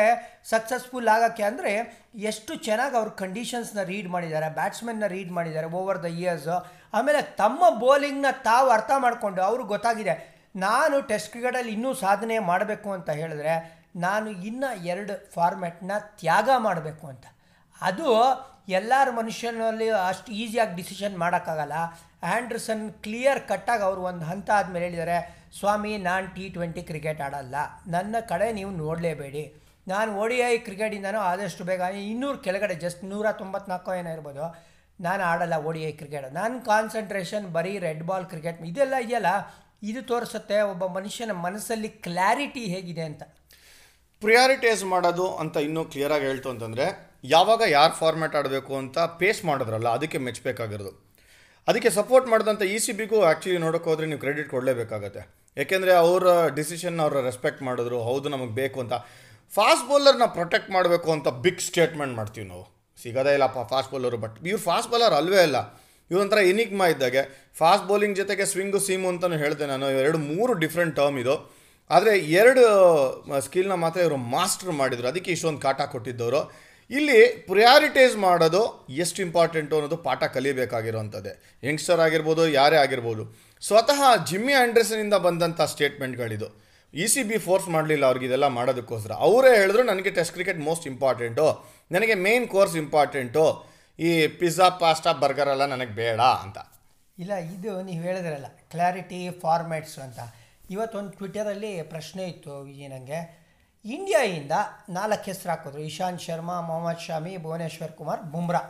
[0.51, 1.71] ಸಕ್ಸಸ್ಫುಲ್ ಆಗೋಕ್ಕೆ ಅಂದರೆ
[2.31, 6.57] ಎಷ್ಟು ಚೆನ್ನಾಗಿ ಅವ್ರ ಕಂಡೀಷನ್ಸ್ನ ರೀಡ್ ಮಾಡಿದ್ದಾರೆ ಬ್ಯಾಟ್ಸ್ಮನ್ನ ರೀಡ್ ಮಾಡಿದ್ದಾರೆ ಓವರ್ ದ ಇಯರ್ಸು
[6.99, 10.15] ಆಮೇಲೆ ತಮ್ಮ ಬೌಲಿಂಗ್ನ ತಾವು ಅರ್ಥ ಮಾಡಿಕೊಂಡು ಅವ್ರಿಗೆ ಗೊತ್ತಾಗಿದೆ.
[10.67, 13.53] ನಾನು ಟೆಸ್ಟ್ ಕ್ರಿಕೆಟಲ್ಲಿ ಇನ್ನೂ ಸಾಧನೆ ಮಾಡಬೇಕು ಅಂತ ಹೇಳಿದ್ರೆ
[13.95, 17.25] ನಾನು ಇನ್ನು ಎರಡು ಫಾರ್ಮ್ಯಾಟ್ನ ತ್ಯಾಗ ಮಾಡಬೇಕು ಅಂತ.
[17.89, 18.07] ಅದು
[18.77, 21.75] ಎಲ್ಲರ ಮನುಷ್ಯನಲ್ಲಿ ಅಷ್ಟು ಈಸಿಯಾಗಿ ಡಿಸಿಷನ್ ಮಾಡೋಕ್ಕಾಗಲ್ಲ.
[22.31, 25.17] ಆ್ಯಂಡ್ರಸನ್ ಕ್ಲಿಯರ್ ಕಟ್ಟಾಗಿ ಅವರು ಒಂದು ಹಂತ ಆದಮೇಲೆ ಹೇಳಿದ್ದಾರೆ
[25.59, 27.55] ಸ್ವಾಮಿ, ನಾನು ಟಿ ಟ್ವೆಂಟಿ ಕ್ರಿಕೆಟ್ ಆಡಲ್ಲ.
[27.95, 29.43] ನನ್ನ ಕಡೆ ನೀವು ನೋಡಲೇಬೇಡಿ.
[29.91, 34.45] ನಾನು ಒ ಡಿ ಐ ಕ್ರಿಕೆಟಿಂದನೂ ಆದಷ್ಟು ಬೇಗ, ಇನ್ನೂರು ಕೆಳಗಡೆ ಜಸ್ಟ್ ನೂರ ತೊಂಬತ್ನಾಲ್ಕು ಏನೋ ಇರ್ಬೋದು,
[34.99, 39.31] ನಾನು ಆಡಲ್ಲ ಒ ಡಿ ಐ ಕ್ರಿಕೆಟ್ ನನ್ನ ಕಾನ್ಸಂಟ್ರೇಷನ್ ಬರೀ ರೆಡ್ ಬಾಲ್ ಕ್ರಿಕೆಟ್ ಇದೆಲ್ಲ ಇದೆಯಲ್ಲ?
[39.89, 43.23] ಇದು ತೋರಿಸುತ್ತೆ, ಒಬ್ಬ ಮನುಷ್ಯನ ಮನಸ್ಸಲ್ಲಿ ಕ್ಲಾರಿಟಿ ಹೇಗಿದೆ ಅಂತ.
[44.23, 46.85] ಪ್ರಿಯಾರಿಟೈಸ್ ಮಾಡೋದು ಅಂತ ಇನ್ನೂ ಕ್ಲಿಯರಾಗಿ ಹೇಳ್ತು ಅಂತಂದರೆ,
[47.35, 50.91] ಯಾವಾಗ ಯಾರು ಫಾರ್ಮ್ಯಾಟ್ ಆಡಬೇಕು ಅಂತ ಪೇಸ್ ಮಾಡಿದ್ರಲ್ಲ, ಅದಕ್ಕೆ ಮೆಚ್ಚಬೇಕಾಗಿರೋದು
[51.67, 55.21] ಅದಕ್ಕೆ ಸಪೋರ್ಟ್ ಮಾಡಿದಂಥ ಇ ಸಿ ಬಿಗೂ ಆ್ಯಕ್ಚುಲಿ ನೋಡೋಕೆ ಹೋದರೆ ನೀವು ಕ್ರೆಡಿಟ್ ಕೊಡಲೇಬೇಕಾಗತ್ತೆ.
[55.57, 56.23] ಯಾಕೆಂದರೆ ಅವರ
[56.55, 58.95] ಡಿಸಿಷನ್ ಅವರ ರೆಸ್ಪೆಕ್ಟ್ ಮಾಡಿದ್ರು, ಹೌದು ನಮಗೆ ಬೇಕು ಅಂತ.
[59.53, 62.65] ಫಾಸ್ಟ್ ಬೌಲರ್ನ ಪ್ರೊಟೆಕ್ಟ್ ಮಾಡಬೇಕು ಅಂತ ಬಿಗ್ ಸ್ಟೇಟ್ಮೆಂಟ್ ಮಾಡ್ತೀವಿ ನಾವು.
[62.97, 65.59] ಸಿಗೋದೇ ಇಲ್ಲಪ್ಪ ಫಾಸ್ಟ್ ಬೌಲರು ಬಟ್ ಇವ್ರು ಫಾಸ್ಟ್ ಬೌಲರ್ ಅಲ್ವೇ ಅಲ್ಲ
[66.11, 67.21] ಇವೊಂಥರ ಎನಿಗ್ಮಾ ಇದ್ದಾಗೆ.
[67.59, 69.87] ಫಾಸ್ಟ್ ಬೌಲಿಂಗ್ ಜೊತೆಗೆ ಸ್ವಿಂಗು ಸೀಮು ಅಂತಲೂ ಹೇಳಿದೆ ನಾನು.
[70.01, 71.35] ಎರಡು ಮೂರು ಡಿಫ್ರೆಂಟ್ ಟರ್ಮ್ ಇದು.
[71.93, 72.63] ಆದರೆ ಎರಡು
[73.45, 75.07] ಸ್ಕಿಲ್ನ ಮಾತ್ರ ಇವರು ಮಾಸ್ಟರ್ ಮಾಡಿದರು.
[75.11, 76.41] ಅದಕ್ಕೆ ಇಷ್ಟೊಂದು ಕಾಟ ಕೊಟ್ಟಿದ್ದವರು.
[76.97, 77.19] ಇಲ್ಲಿ
[77.49, 78.61] ಪ್ರಿಯಾರಿಟೈಸ್ ಮಾಡೋದು
[79.03, 81.33] ಎಷ್ಟು ಇಂಪಾರ್ಟೆಂಟು ಅನ್ನೋದು ಪಾಠ ಕಲಿಬೇಕಾಗಿರೋವಂಥದ್ದೇ.
[81.67, 83.23] ಯಂಗ್ಸ್ಟರ್ ಆಗಿರ್ಬೋದು, ಯಾರೇ ಆಗಿರ್ಬೋದು.
[83.67, 86.47] ಸ್ವತಃ ಜಿಮ್ಮಿ ಆ್ಯಂಡ್ರಸನಿಂದ ಬಂದಂಥ ಸ್ಟೇಟ್ಮೆಂಟ್ಗಳಿದು
[86.93, 89.13] ಇ ಸಿ ಬಿ ಫೋರ್ಸ್ ಮಾಡಲಿಲ್ಲ ಅವ್ರಿಗೆ ಇದೆಲ್ಲ ಮಾಡೋದಕ್ಕೋಸ್ಕರ.
[89.27, 91.45] ಅವರೇ ಹೇಳಿದ್ರು, ನನಗೆ ಟೆಸ್ಟ್ ಕ್ರಿಕೆಟ್ ಮೋಸ್ಟ್ ಇಂಪಾರ್ಟೆಂಟು
[91.95, 93.43] ನನಗೆ ಮೇನ್ ಕೋರ್ಸ್ ಇಂಪಾರ್ಟೆಂಟು
[93.99, 96.57] ಈ ಪಿಜ್ಜಾ ಪಾಸ್ಟಾ ಬರ್ಗರ್ ಎಲ್ಲ ನನಗೆ ಬೇಡ ಅಂತ.
[97.17, 100.19] ಇಲ್ಲ, ಇದು ನೀವು ಹೇಳಿದ್ರಲ್ಲ ಕ್ಲಾರಿಟಿ ಫಾರ್ಮ್ಯಾಟ್ಸ್ ಅಂತ.
[100.69, 102.55] ಇವತ್ತೊಂದು ಟ್ವಿಟರಲ್ಲಿ ಪ್ರಶ್ನೆ ಇತ್ತು
[102.93, 103.19] ನನಗೆ
[103.85, 104.55] ಇಂಡಿಯಾಯಿಂದ
[104.97, 105.81] ನಾಲ್ಕು ಹೆಸರು ಹಾಕಿದ್ರು.
[105.91, 108.61] ಇಶಾಂತ್ ಶರ್ಮಾ ಮೊಹಮ್ಮದ್ ಶಾಮಿ ಭುವನೇಶ್ವರ್ ಕುಮಾರ್ ಬುಮ್ರಾ.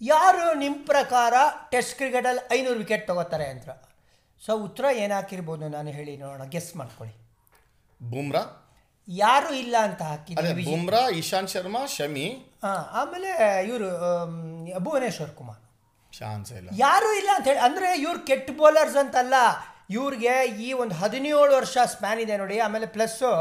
[0.00, 1.34] ಯಾರು ನಿಮ್ಮ ಪ್ರಕಾರ
[1.70, 3.68] ಟೆಸ್ಟ್ ಕ್ರಿಕೆಟಲ್ಲಿ ಐನೂರು ವಿಕೆಟ್ ತೊಗೋತಾರೆ ಅಂತ?
[4.42, 6.44] ಸೊ ಉತ್ತರ ಏನಾಕಿರ್ಬೋದು ಹಾಕಿರ್ಬೋದು ನಾನು ಹೇಳಿ ನೋಡೋಣ.
[6.54, 7.14] ಗೆಸ್ ಮಾಡ್ಕೊಳ್ಳಿ.
[8.00, 8.42] ಬುಮ್ರಾ?
[9.08, 12.26] ಯಾರು ಇಲ್ಲ ಅಂತ ಹಾಕಿದ್ರು ಬುಮ್ರಾ ಇಶಾಂತ್ ಶರ್ಮಾ ಶಮಿ.
[12.64, 13.30] ಹಾಂ ಆಮೇಲೆ
[13.68, 13.88] ಇವರು
[14.86, 15.60] ಭುವನೇಶ್ವರ್ ಕುಮಾರ್.
[16.18, 16.68] ಚಾನ್ಸ್ ಇಲ್ಲ.
[16.86, 19.34] ಯಾರೂ ಇಲ್ಲ ಅಂತ ಹೇಳಿ ಅಂದರೆ ಇವ್ರು ಕೆಟ್ಟ ಬೌಲರ್ಸ್ ಅಂತಲ್ಲ
[19.90, 20.34] ಇವ್ರಿಗೆ
[20.66, 23.32] ಈ ಒಂದು ಹದಿನೇಳು ವರ್ಷ ಸ್ಪ್ಯಾನ್ ಇದೆ ನೋಡಿ, ಆಮೇಲೆ ಪ್ಲಸ್ಸು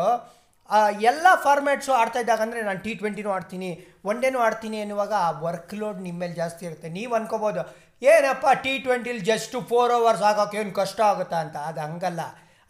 [1.10, 3.70] ಎಲ್ಲ ಫಾರ್ಮ್ಯಾಟ್ಸು ಆಡ್ತಾ ಇದ್ದಾಗ ಅಂದರೆ ನಾನು ಟಿ ಟ್ವೆಂಟಿನೂ ಆಡ್ತೀನಿ
[4.10, 6.88] ಒನ್ ಡೇನೂ ಆಡ್ತೀನಿ ಎನ್ನುವಾಗ ಆ ವರ್ಕ್ ಲೋಡ್ ನಿಮ್ಮ ಜಾಸ್ತಿ ಇರುತ್ತೆ.
[6.98, 7.64] ನೀವು ಅನ್ಕೋಬೋದು,
[8.02, 11.56] ಏನಪ್ಪ ಟಿ ಟ್ವೆಂಟಿಲಿ ಜಸ್ಟು ಫೋರ್ ಅವರ್ಸ್ ಆಗೋಕೆ ಏನು ಕಷ್ಟ ಆಗುತ್ತಾ ಅಂತ?
[11.70, 12.22] ಅದು ಹಂಗಲ್ಲ.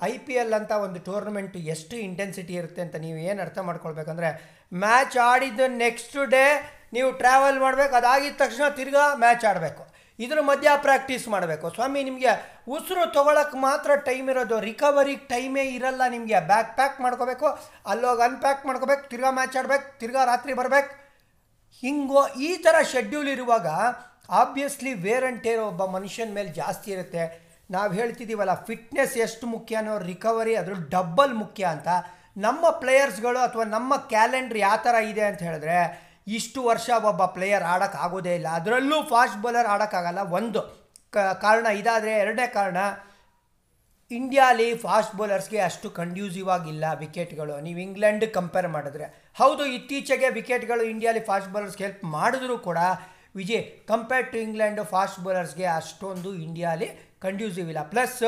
[0.10, 4.30] ಐ ಪಿ ಎಲ್ ಅಂತ ಒಂದು ಟೂರ್ನಮೆಂಟ್ ಎಷ್ಟು ಇಂಟೆನ್ಸಿಟಿ ಇರುತ್ತೆ ಅಂತ ನೀವು ಏನು ಅರ್ಥ ಮಾಡ್ಕೊಳ್ಬೇಕಂದ್ರೆ
[4.84, 6.46] ಮ್ಯಾಚ್ ಆಡಿದ್ದು ನೆಕ್ಸ್ಟ್ ಡೇ
[6.96, 9.84] ನೀವು ಟ್ರಾವೆಲ್ ಮಾಡಬೇಕು, ಅದಾಗಿದ ತಕ್ಷಣ ತಿರ್ಗಾ ಮ್ಯಾಚ್ ಆಡಬೇಕು.
[10.20, 11.70] ಇದ್ರ ಮಧ್ಯ ಪ್ರಾಕ್ಟೀಸ್ ಮಾಡಬೇಕು.
[11.70, 14.60] ಸ್ವಾಮಿ, ನಿಮಗೆ ಉಸಿರು ತೊಗೊಳಕ್ಕೆ ಮಾತ್ರ ಟೈಮ್ ಇರೋದು.
[14.60, 16.40] ರಿಕವರಿಗೆ ಟೈಮೇ ಇರಲ್ಲ ನಿಮಗೆ.
[16.40, 17.48] ಬ್ಯಾಗ್ ಪ್ಯಾಕ್ ಮಾಡ್ಕೋಬೇಕು.
[17.86, 19.10] ಅಲ್ಲೋಗಿ ಅನ್ಪ್ಯಾಕ್ ಮಾಡ್ಕೋಬೇಕು.
[19.10, 20.00] ತಿರ್ಗಾ ಮ್ಯಾಚ್ ಆಡ್ಬೇಕು.
[20.00, 21.04] ತಿರ್ಗಾ ರಾತ್ರಿ ಬರಬೇಕು.
[21.82, 23.68] ಹಿಂಗೋ ಈ ಥರ ಶೆಡ್ಯೂಲ್ ಇರುವಾಗ
[24.30, 27.44] ಆಬ್ವಿಯಸ್ಲಿ ವೇರ್ ಆ್ಯಂಡ್ ಒಬ್ಬ ಮನುಷ್ಯನ ಮೇಲೆ ಜಾಸ್ತಿ ಇರುತ್ತೆ.
[27.72, 31.88] ನಾವು ಹೇಳ್ತಿದ್ದೀವಲ್ಲ ಫಿಟ್ನೆಸ್ ಎಷ್ಟು ಮುಖ್ಯನೋ ರಿಕವರಿ ಅದ್ರ ಡಬ್ಬಲ್ ಮುಖ್ಯ ಅಂತ.
[32.38, 37.98] ನಮ್ಮ ಪ್ಲೇಯರ್ಸ್ಗಳು ಅಥವಾ ನಮ್ಮ ಕ್ಯಾಲೆಂಡ್ರ್ ಯಾವ ಥರ ಇದೆ ಅಂತ ಹೇಳಿದ್ರೆ ಇಷ್ಟು ವರ್ಷ ಒಬ್ಬ ಪ್ಲೇಯರ್ ಆಡೋಕ್ಕೆ
[38.06, 38.50] ಆಗೋದೇ ಇಲ್ಲ.
[38.60, 40.62] ಅದರಲ್ಲೂ ಫಾಸ್ಟ್ ಬೌಲರ್ ಆಡೋಕ್ಕಾಗಲ್ಲ ಒಂದು
[41.46, 42.78] ಕಾರಣ ಇದಾದರೆ ಎರಡನೇ ಕಾರಣ
[44.12, 49.06] ಇಂಡಿಯಾಲಿ ಫಾಸ್ಟ್ ಬೌಲರ್ಸ್ಗೆ ಅಷ್ಟು ಕಂಡ್ಯೂಸಿವ್ ಆಗಿಲ್ಲ ವಿಕೆಟ್ಗಳು ನೀವು ಇಂಗ್ಲೆಂಡ್ ಕಂಪೇರ್ ಮಾಡಿದ್ರೆ.
[49.42, 52.80] ಹೌದು, ಇತ್ತೀಚೆಗೆ ವಿಕೆಟ್ಗಳು ಇಂಡಿಯಾಲಿ ಫಾಸ್ಟ್ ಬೌಲರ್ಸ್ಗೆ ಹೆಲ್ಪ್ ಮಾಡಿದ್ರು ಕೂಡ
[53.36, 56.90] Vijay compare to England fast ಬೌಲರ್ಸ್ಗೆ ಅಷ್ಟೊಂದು ಇಂಡಿಯಾಲಿ
[57.26, 57.84] ಕಂಡ್ಯೂಸಿವ್ ಇಲ್ಲ.
[57.94, 58.22] ಪ್ಲಸ್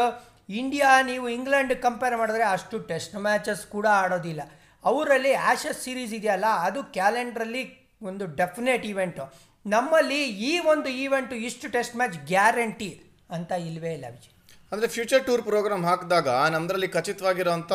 [0.50, 4.42] ಇಂಡಿಯಾ ನೀವು ಇಂಗ್ಲೆಂಡ್ ಕಂಪೇರ್ ಮಾಡಿದ್ರೆ ಅಷ್ಟು ಟೆಸ್ಟ್ ಮ್ಯಾಚಸ್ ಕೂಡ ಆಡೋದಿಲ್ಲ.
[4.84, 7.64] ಅವರಲ್ಲಿ ಆ್ಯಶಸ್ ಸೀರೀಸ್ ಇದೆಯಲ್ಲ, ಅದು ಕ್ಯಾಲೆಂಡ್ರಲ್ಲಿ
[8.12, 9.26] ಒಂದು ಡೆಫಿನೆಟ್ ಈವೆಂಟು
[9.66, 12.90] ನಮ್ಮಲ್ಲಿ ಈ ಒಂದು ಈವೆಂಟು ಇಷ್ಟು ಟೆಸ್ಟ್ ಮ್ಯಾಚ್ ಗ್ಯಾರಂಟಿ
[13.36, 14.34] ಅಂತ ಇಲ್ವೇ ಇಲ್ಲ ವಿಜಯ್.
[14.72, 17.74] ಅಂದರೆ ಫ್ಯೂಚರ್ ಟೂರ್ ಪ್ರೋಗ್ರಾಮ್ ಹಾಕಿದಾಗ ನಮ್ಮದ್ರಲ್ಲಿ ಖಚಿತವಾಗಿರೋಂಥ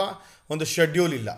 [0.55, 1.31] ಒಂದು ಶೆಡ್ಯೂಲ್ ಇಲ್ಲ.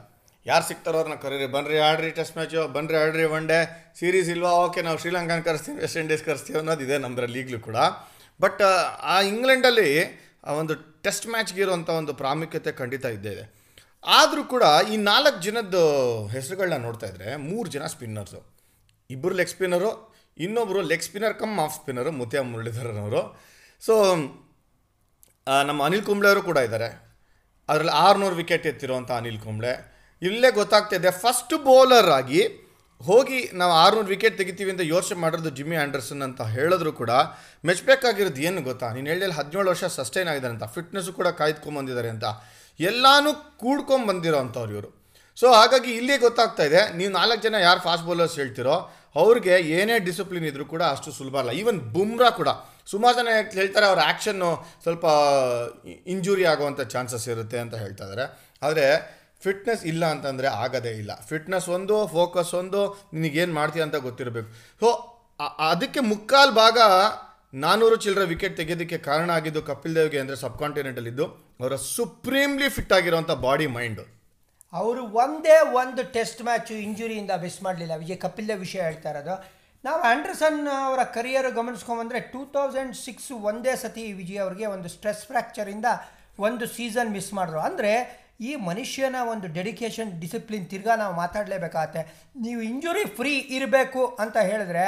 [0.47, 1.47] ಯಾರು ಸಿಗ್ತಾರೋ ಅವ್ರನ್ನ ಕರೀರಿ.
[1.55, 3.59] ಬನ್ರಿ ಆಡ್ರಿ ಟೆಸ್ಟ್ ಮ್ಯಾಚು ಬನ್ರಿ ಆಡ್ರಿ ಒನ್ ಡೇ
[3.99, 4.53] ಸೀರೀಸ್ ಇಲ್ವಾ?
[4.65, 7.79] ಓಕೆ ನಾವು ಶ್ರೀಲಂಕಾನ ಕರೆಸ್ತೀವಿ ವೆಸ್ಟ್ ಇಂಡೀಸ್ ಕರೆಸ್ತೀವಿ ಅನ್ನೋದಿದೆ ನಮ್ಮದ್ರಲ್ಲಿ ಈಗಲೂ ಕೂಡ.
[8.41, 8.63] ಬಟ್
[9.15, 9.91] ಆ ಇಂಗ್ಲೆಂಡಲ್ಲಿ
[10.45, 10.75] ಆ ಒಂದು
[11.07, 13.45] ಟೆಸ್ಟ್ ಮ್ಯಾಚ್ಗೆ ಇರುವಂಥ ಒಂದು ಪ್ರಾಮುಖ್ಯತೆ ಖಂಡಿತ ಇದ್ದೇ ಇದೆ.
[14.19, 15.83] ಆದರೂ ಕೂಡ ಈ ನಾಲ್ಕು ಜನದ್ದು
[16.35, 18.41] ಹೆಸರುಗಳನ್ನ ನೋಡ್ತಾ ಇದ್ರೆ ಮೂರು ಜನ ಸ್ಪಿನ್ನರ್ಸು
[19.13, 19.91] ಇಬ್ಬರು ಲೆಗ್ ಸ್ಪಿನ್ನರು
[20.39, 23.23] ಇನ್ನೊಬ್ಬರು leg spinner cum off spinner Muttiah ಮುರಳೀಧರನವರು.
[23.83, 23.95] So
[25.47, 26.89] ಆ, ನಮ್ಮ ಅನಿಲ್ ಕುಂಬ್ಳೆ ಅವರು ಕೂಡ ಇದ್ದಾರೆ.
[27.69, 29.73] ಅದರಲ್ಲಿ ಆರುನೂರು ವಿಕೆಟ್ ಎತ್ತಿರುವಂಥ ಅನಿಲ್ ಕುಂಬ್ಳೆ.
[30.23, 32.43] ಇಲ್ಲೇ ಗೊತ್ತಾಗ್ತಿದೆ ಫಸ್ಟ್ ಬೌಲರ್ ಆಗಿ
[33.01, 37.11] ಹೋಗಿ ನಾವು ಆರುನೂರು ವಿಕೆಟ್ ತೆಗಿತೀವಿ ಅಂತ ಯೋಚನೆ ಮಾಡಿರೋದು ಜಿಮ್ಮಿ ಆ್ಯಂಡರ್ಸನ್ ಅಂತ ಹೇಳಿದ್ರು ಕೂಡ
[37.65, 38.93] ಮೆಚ್ಚಬೇಕಾಗಿರೋದು ಏನು ಗೊತ್ತಾ?
[38.93, 42.27] ನೀನು ಹೇಳಿದಲ್ಲಿ ಹದಿನೇಳು ವರ್ಷ ಸಸ್ಟೈನ್ ಆಗಿದ್ದಾರೆ ಅಂತ ಫಿಟ್ನೆಸ್ಸು ಕೂಡ ಕಾಯ್ದುಕೊಂಬಂದಿದ್ದಾರೆ ಅಂತ.
[42.81, 44.91] ಎಲ್ಲಾನು ಕೂಡ್ಕೊಂಬಂದಿರೋ ಅಂಥವ್ರು ಇವರು.
[45.39, 48.77] ಸೊ ಹಾಗಾಗಿ ಇಲ್ಲೇ ಗೊತ್ತಾಗ್ತಾ ಇದೆ ನೀವು ನಾಲ್ಕು ಜನ ಯಾರು ಫಾಸ್ಟ್ ಬೌಲರ್ಸ್ ಹೇಳ್ತಿರೋ
[49.17, 51.51] ಅವ್ರಿಗೆ ಏನೇ ಡಿಸಿಪ್ಲಿನ್ ಇದ್ರೂ ಕೂಡ ಅಷ್ಟು ಸುಲಭ ಅಲ್ಲ.
[51.51, 52.49] ಈವನ್ ಬುಮ್ರಾ ಕೂಡ.
[52.87, 53.29] ಸುಮಾರು ಜನ
[53.59, 54.51] ಹೇಳ್ತಾರೆ ಅವ್ರ ಆ್ಯಕ್ಷನ್ನು
[54.83, 55.05] ಸ್ವಲ್ಪ
[56.07, 58.25] ಇಂಜುರಿ ಆಗುವಂಥ ಚಾನ್ಸಸ್ ಇರುತ್ತೆ ಅಂತ ಹೇಳ್ತಾ ಇದ್ದಾರೆ
[58.63, 58.87] ಆದರೆ
[59.45, 61.13] ಫಿಟ್ನೆಸ್ ಇಲ್ಲ ಅಂತಂದರೆ ಆಗೋದೇ ಇಲ್ಲ.
[61.29, 62.81] ಫಿಟ್ನೆಸ್ ಒಂದು ಫೋಕಸ್ ಒಂದು,
[63.15, 64.49] ನಿನಗೇನು ಮಾಡ್ತೀಯ ಅಂತ ಗೊತ್ತಿರಬೇಕು.
[64.81, 64.89] ಸೊ
[65.71, 66.79] ಅದಕ್ಕೆ ಮುಕ್ಕಾಲು ಭಾಗ
[67.55, 71.27] ನಾನ್ನೂರು ಚಿಲ್ಲರೆ ವಿಕೆಟ್ ತೆಗೆಯೋದಕ್ಕೆ ಕಾರಣ ಆಗಿದ್ದು ಕಪಿಲ್ ದೇವ್ಗೆ ಅಂದರೆ ಸಬ್ ಕಾಂಟಿನೆಂಟಲ್ಲಿದ್ದು
[71.61, 72.93] ಅವರ ಸುಪ್ರೀಮ್ಲಿ ಫಿಟ್
[73.47, 74.22] ಬಾಡಿ ಮೈಂಡು
[74.81, 77.95] ಅವರು ಒಂದೇ ಒಂದು ಟೆಸ್ಟ್ ಮ್ಯಾಚು ಇಂಜುರಿಯಿಂದ ಮಿಸ್ ಮಾಡಲಿಲ್ಲ.
[78.03, 79.35] ವಿಜಯ್ ಕಪಿಲ್ ದೇವ್ ವಿಷಯ ಹೇಳ್ತಾ ಇರೋದು.
[79.85, 85.87] ನಾವು ಆಂಡರ್ಸನ್ ಅವರ ಕರಿಯರ್ ಗಮನಿಸ್ಕೊಂಬಂದರೆ ಟೂ ತೌಸಂಡ್ ಸಿಕ್ಸ್ ಒಂದೇ ಸತಿ ವಿಜಯ್ ಅವರಿಗೆ ಒಂದು ಸ್ಟ್ರೆಸ್ ಫ್ರ್ಯಾಕ್ಚರಿಂದ
[86.47, 87.61] ಒಂದು ಸೀಸನ್ ಮಿಸ್ ಮಾಡಿದ್ರು.
[87.69, 87.93] ಅಂದರೆ
[88.49, 92.03] ಈ ಮನುಷ್ಯನ ಒಂದು ಡೆಡಿಕೇಶನ್ ಡಿಸಿಪ್ಲಿನ್ ತಿರ್ಗಾ ನಾವು ಮಾತಾಡಲೇಬೇಕಾಗತ್ತೆ.
[92.45, 94.85] ನೀವು ಇಂಜುರಿ ಫ್ರೀ ಇರಬೇಕು ಅಂತ ಹೇಳಿದ್ರೆ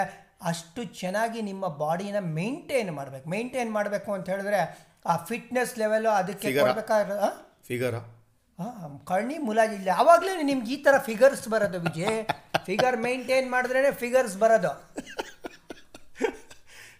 [0.50, 3.26] ಅಷ್ಟು ಚೆನ್ನಾಗಿ ನಿಮ್ಮ ಬಾಡಿನ ಮೇಂಟೈನ್ ಮಾಡಬೇಕು.
[3.34, 4.60] ಮೇಂಟೈನ್ ಮಾಡಬೇಕು ಅಂತ ಹೇಳಿದ್ರೆ
[5.12, 6.48] ಆ ಫಿಟ್ನೆಸ್ ಲೆವೆಲು ಅದಕ್ಕೆ.
[6.60, 7.30] ಕೊಡಬೇಕಾಗಿರೋ
[7.70, 7.96] ಫಿಗರ.
[8.58, 12.26] ಹಾಂ ಕಣ್ಣಿ ಮುಲಾಜಿಲ್ಲ ಆವಾಗಲೇ ನಿಮ್ಗೆ ಈ ಥರ ಫಿಗರ್ಸ್ ಬರೋದು ವಿಜಯ್.
[12.66, 14.72] ಫಿಗರ್ ಮೇಂಟೈನ್ ಮಾಡಿದ್ರೇ ಫಿಗರ್ಸ್ ಬರೋದು.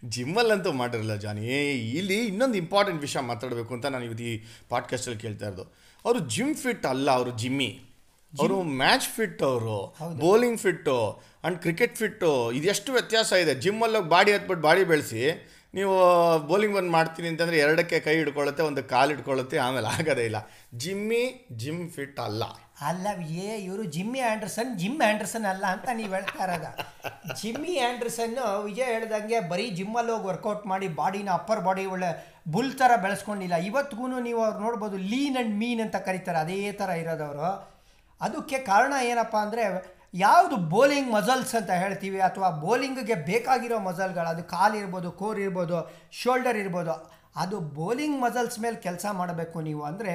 [0.09, 1.47] ಜಿಮ್ಮಲ್ಲಂತೂ ಮಾಡಿರಲ್ಲ ಜಾನಿ.
[1.81, 5.63] ಇಲ್ಲಿ ಇನ್ನೊಂದು ಇಂಪಾರ್ಟೆಂಟ್ ವಿಷಯ ಮಾತಾಡಬೇಕು ಅಂತ ನಾನು ಇವತ್ತು ಈ ಪಾಡ್ಕಾಸ್ಟಲ್ಲಿ ಕೇಳ್ತಾ ಇರೋದು.
[6.05, 7.85] ಅವರು ಜಿಮ್ ಫಿಟ್ ಅಲ್ಲ ಅವರು ಜಿಮ್ಮಿ.
[8.41, 13.55] ಅವರು ಮ್ಯಾಚ್ ಫಿಟ್ ಅವರು bowling fit and cricket fit ಇದೆಷ್ಟು ವ್ಯತ್ಯಾಸ ಇದೆ.
[13.55, 15.23] ಜಿಮ್ಮಲ್ಲಿ ಬಾಡಿ ಹತ್ಬಿಟ್ಟು ಬಾಡಿ ಬೆಳೆಸಿ
[15.77, 15.95] ನೀವು
[16.49, 20.41] ಬೌಲಿಂಗ್ ಬಂದು ಮಾಡ್ತೀನಿ ಅಂತಂದರೆ ಎರಡಕ್ಕೆ ಕೈ ಹಿಡ್ಕೊಳ್ಳುತ್ತೆ, ಒಂದು ಕಾಲು ಹಿಡ್ಕೊಳ್ಳುತ್ತೆ, ಆಮೇಲೆ ಆಗೋದೇ ಇಲ್ಲ.
[20.83, 21.23] ಜಿಮ್ಮಿ,
[21.63, 22.45] ಜಿಮ್ ಫಿಟ್ ಅಲ್ಲ.
[22.89, 23.07] ಅಲ್ಲ,
[23.45, 26.69] ಏ, ಇವರು ಜಿಮ್ಮಿ ಆ್ಯಂಡ್ರಸನ್ ಜಿಮ್ ಆ್ಯಂಡ್ರಸನ್ ಅಲ್ಲ ಅಂತ ನೀವು ಹೇಳ್ತಾ ಇರೋದ.
[27.41, 32.11] ಜಿಮ್ಮಿ ಆ್ಯಂಡ್ರಸನ್ನು ವಿಜಯ್ ಹೇಳ್ದಂಗೆ ಬರೀ ಜಿಮ್ಮಲ್ಲಿ ಹೋಗಿ ವರ್ಕೌಟ್ ಮಾಡಿ ಬಾಡಿನ ಅಪ್ಪರ್ ಬಾಡಿ ಒಳ್ಳೆ
[32.55, 33.59] ಬುಲ್ ಥರ ಬೆಳೆಸ್ಕೊಂಡಿಲ್ಲ.
[33.71, 36.39] ಇವತ್ತಿಗೂ ನೀವು ಅವ್ರು ನೋಡ್ಬೋದು ಲೀನ್ ಆ್ಯಂಡ್ ಮೀನ್ ಅಂತ ಕರೀತಾರೆ.
[36.45, 37.51] ಅದೇ ಥರ ಇರೋದವರು.
[38.21, 39.63] ಅದಕ್ಕೆ ಕಾರಣ ಏನಪ್ಪ ಅಂದರೆ
[40.23, 45.79] ಯಾವುದು ಬೌಲಿಂಗ್ ಮಸಲ್ಸ್ ಅಂತ ಹೇಳ್ತೀವಿ ಅಥವಾ ಬೌಲಿಂಗ್ಗೆ ಬೇಕಾಗಿರೋ ಮಸಲ್ಗಳು ಅದು ಕಾಲು ಇರ್ಬೋದು ಕೋರ್ ಇರ್ಬೋದು
[46.21, 46.95] ಶೋಲ್ಡರ್ ಇರ್ಬೋದು,
[47.43, 50.13] ಅದು ಬೌಲಿಂಗ್ ಮಸಲ್ಸ್ ಮೇಲೆ ಕೆಲಸ ಮಾಡಬೇಕು ನೀವು ಅಂದರೆ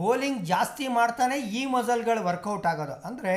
[0.00, 2.96] ಬೌಲಿಂಗ್ ಜಾಸ್ತಿ ಮಾಡ್ತಾನೆ ಈ ಮಸಲ್ಗಳು ವರ್ಕೌಟ್ ಆಗೋದು.
[3.08, 3.34] ಅಂದರೆ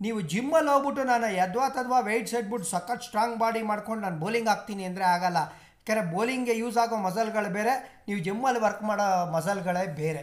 [0.00, 4.84] ನೀವು ಜಿಮ್ಮಲ್ಲಿ ಹೋಗ್ಬಿಟ್ಟು ನಾನು ಯದ್ವಾ ತದ್ವಾ ವೆಯ್ಟ್ಸ್ ಇಟ್ಬಿಟ್ಟು ಸಖತ್ ಸ್ಟ್ರಾಂಗ್ ಬಾಡಿ ಮಾಡ್ಕೊಂಡು ನಾನು ಬೌಲಿಂಗ್ ಹಾಕ್ತೀನಿ
[4.90, 5.40] ಅಂದರೆ ಆಗಲ್ಲ.
[5.80, 7.74] ಯಾಕಂದರೆ ಬೌಲಿಂಗ್ಗೆ ಯೂಸ್ ಆಗೋ ಮಸಲ್ಗಳು ಬೇರೆ,
[8.08, 10.22] ನೀವು ಜಿಮ್ಮಲ್ಲಿ ವರ್ಕ್ ಮಾಡೋ ಮಸಲ್ಗಳೇ ಬೇರೆ.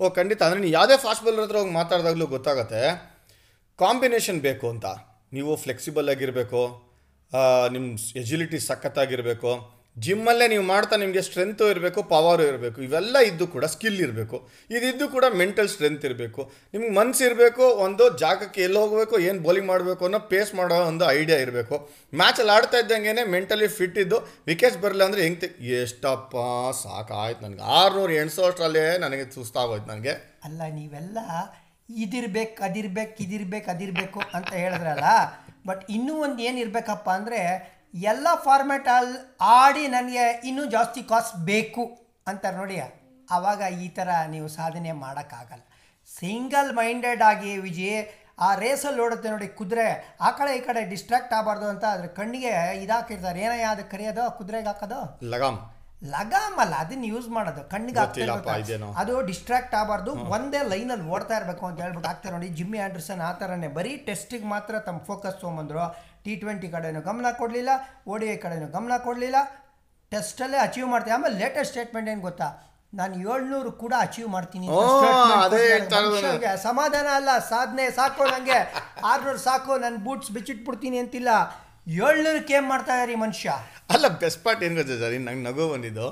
[0.00, 0.40] ಓ, ಖಂಡಿತ.
[0.46, 2.82] ಅಂದರೆ ನೀವು ಯಾವುದೇ ಫಾಸ್ಟ್ ಬೌಲರ್ ಹತ್ರ ಹೋಗಿ ಮಾತಾಡಿದಾಗಲೂ ಗೊತ್ತಾಗತ್ತೆ.
[3.82, 4.86] ಕಾಂಬಿನೇಷನ್ ಬೇಕು ಅಂತ.
[5.36, 6.62] ನೀವು ಫ್ಲೆಕ್ಸಿಬಲ್ ಆಗಿರಬೇಕು
[7.74, 7.88] ನಿಮ್ಮ
[8.22, 9.50] ಎಜಿಲಿಟಿ ಸಖತ್ತಾಗಿರಬೇಕು
[9.96, 14.36] ಜಿಮ್ಮಲ್ಲೇ ನೀವು ಮಾಡ್ತಾ ನಿಮಗೆ ಸ್ಟ್ರೆಂತು ಇರಬೇಕು ಪವರು ಇರಬೇಕು, ಇವೆಲ್ಲ ಇದ್ದು ಕೂಡ ಸ್ಕಿಲ್ ಇರಬೇಕು.
[14.76, 16.42] ಇದಿದ್ದು ಕೂಡ ಮೆಂಟಲ್ ಸ್ಟ್ರೆಂತ್ ಇರಬೇಕು.
[16.74, 21.38] ನಿಮ್ಗೆ ಮನ್ಸು ಇರಬೇಕು, ಒಂದು ಜಾಗಕ್ಕೆ ಎಲ್ಲಿ ಹೋಗಬೇಕು, ಏನು ಬೌಲಿಂಗ್ ಮಾಡಬೇಕು ಅನ್ನೋ ಪೇಸ್ ಮಾಡೋ ಒಂದು ಐಡಿಯಾ
[21.46, 21.76] ಇರಬೇಕು.
[22.20, 24.20] ಮ್ಯಾಚಲ್ಲಿ ಆಡ್ತಾ ಇದ್ದಂಗೆ ಮೆಂಟಲಿ ಫಿಟ್ ಇದ್ದು
[24.50, 25.50] ವಿಕೆಟ್ಸ್ ಬರಲಿಲ್ಲ ಅಂದರೆ ಹೆಂಗೆ
[25.82, 26.36] ಎಷ್ಟಪ್ಪ,
[26.82, 27.64] ಸಾಕಾಯ್ತು ನನಗೆ.
[27.80, 30.14] ಆರುನೂರು ಎಣ್ಸೋ ಅಷ್ಟರಲ್ಲೇ ನನಗೆ ಸುಸ್ತಾಗೋಯ್ತು ನನಗೆ.
[30.48, 31.18] ಅಲ್ಲ, ನೀವೆಲ್ಲ
[32.04, 35.08] ಇದಿರ್ಬೇಕು, ಅದಿರ್ಬೇಕು, ಇದಿರ್ಬೇಕು, ಅದಿರಬೇಕು ಅಂತ ಹೇಳಿದ್ರಲ್ಲ
[35.68, 37.40] ಬಟ್ ಇನ್ನೂ ಒಂದು ಏನಿರಬೇಕಪ್ಪ ಅಂದರೆ
[38.10, 39.18] ಎಲ್ಲ ಫಾರ್ಮ್ಯಾಟಲ್ಲಿ
[39.58, 41.84] ಆಡಿ ನನಗೆ ಇನ್ನೂ ಜಾಸ್ತಿ ಕಾಸ್ಟ್ ಬೇಕು
[42.30, 42.78] ಅಂತಾರೆ ನೋಡಿ
[43.36, 45.64] ಆವಾಗ ಈ ಥರ ನೀವು ಸಾಧನೆ ಮಾಡೋಕ್ಕಾಗಲ್ಲ.
[46.08, 47.90] ಸಿಂಗಲ್ ಮೈಂಡೆಡ್ ಆಗಿ ವಿಜಿ,
[48.46, 49.88] ಆ ರೇಸಲ್ಲಿ ಓಡುತ್ತೆ ನೋಡಿ, ಕುದುರೆ,
[50.26, 52.52] ಆ ಕಡೆ ಈ ಕಡೆ ಡಿಸ್ಟ್ರಾಕ್ಟ್ ಆಗಬಾರ್ದು ಅಂತ ಅದ್ರ ಕಣ್ಣಿಗೆ
[52.84, 55.00] ಇದಾಕಿರ್ತಾರೆ ಏನಯ್ಯ ಅದಕ್ಕೆ ಕರೆಯೋದು, ಕುದುರೆಗೆ ಹಾಕೋದು?
[55.34, 55.60] ಲಗಾಮ್.
[56.02, 57.62] ಲಗಾಮ್ ಅಲ್ಲ ಅದನ್ನ ಯೂಸ್ ಮಾಡೋದು.
[57.72, 58.68] ಕಣ್ಣಿಗೆ ಆಗ್ತಾ ಗೊತ್ತಿಲ್ಲಪ್ಪ, ಇರ್ಬೇಕು.
[58.68, 58.88] ಇದೇನೋ.
[59.00, 60.12] ಅದು ಡಿಸ್ಟ್ರಾಕ್ಟ್ ಆಗಬಾರ್ದು.
[60.34, 64.80] ಒಂದೇ ಲೈನಲ್ಲಿ ಓಡ್ತಾ ಇರಬೇಕು ಅಂತ ಹೇಳ್ಬಿಟ್ಟು ಆಗ್ತಾರೆ ನೋಡಿ ಜಿಮ್ಮಿ ಆಂಡರ್ಸನ್ ಆ ಥರನೇ ಬರೀ ಟೆಸ್ಟಿಗೆ ಮಾತ್ರ
[64.86, 65.84] ತಮ್ಮ ಫೋಕಸ್ ತೊಗೊಂಬಂದ್ರು.
[66.24, 67.70] ಟಿ ಟ್ವೆಂಟಿ ಕಡೆನೂ ಗಮನ ಕೊಡಲಿಲ್ಲ
[68.10, 69.36] ಓ ಡಿ ಐ ಕಡೆನೂ ಗಮನ ಕೊಡಲಿಲ್ಲ.
[70.12, 72.48] ಟೆಸ್ಟಲ್ಲೇ ಅಚೀವ್ ಮಾಡ್ತೀನಿ ಆಮೇಲೆ ಲೇಟೆಸ್ಟ್ ಸ್ಟೇಟ್ಮೆಂಟ್ ಏನು ಗೊತ್ತಾ?
[72.98, 76.56] ನಾನು ಏಳ್ನೂರು ಕೂಡ ಅಚೀವ್ ಮಾಡ್ತೀನಿ ನಾನು.
[76.68, 77.30] ಸಮಾಧಾನ ಅಲ್ಲ.
[77.52, 78.58] ಸಾಧನೆ ಸಾಕು ನನಗೆ
[79.10, 81.30] ಆರ್ನೂರು ಸಾಕು ನನ್ನ ಬೂಟ್ಸ್ ಬಿಚ್ಚಿಟ್ಬಿಡ್ತೀನಿ ಅಂತಿಲ್ಲ.
[82.06, 83.50] ಏಳ್ನೂರಕ್ಕೆ ಏನು ಮಾಡ್ತಾ ಇದ್ದಾರೆ ಈ ಮನುಷ್ಯ?
[83.94, 85.14] ಅಲ್ಲ ಬೆಸ್ಟ್ ಪಾರ್ಟ್ ಏನು ಗೊತ್ತಾ ಸರ್?
[85.28, 86.08] ನಂಗೆ ನಗು ಬಂದಿದ್ದು.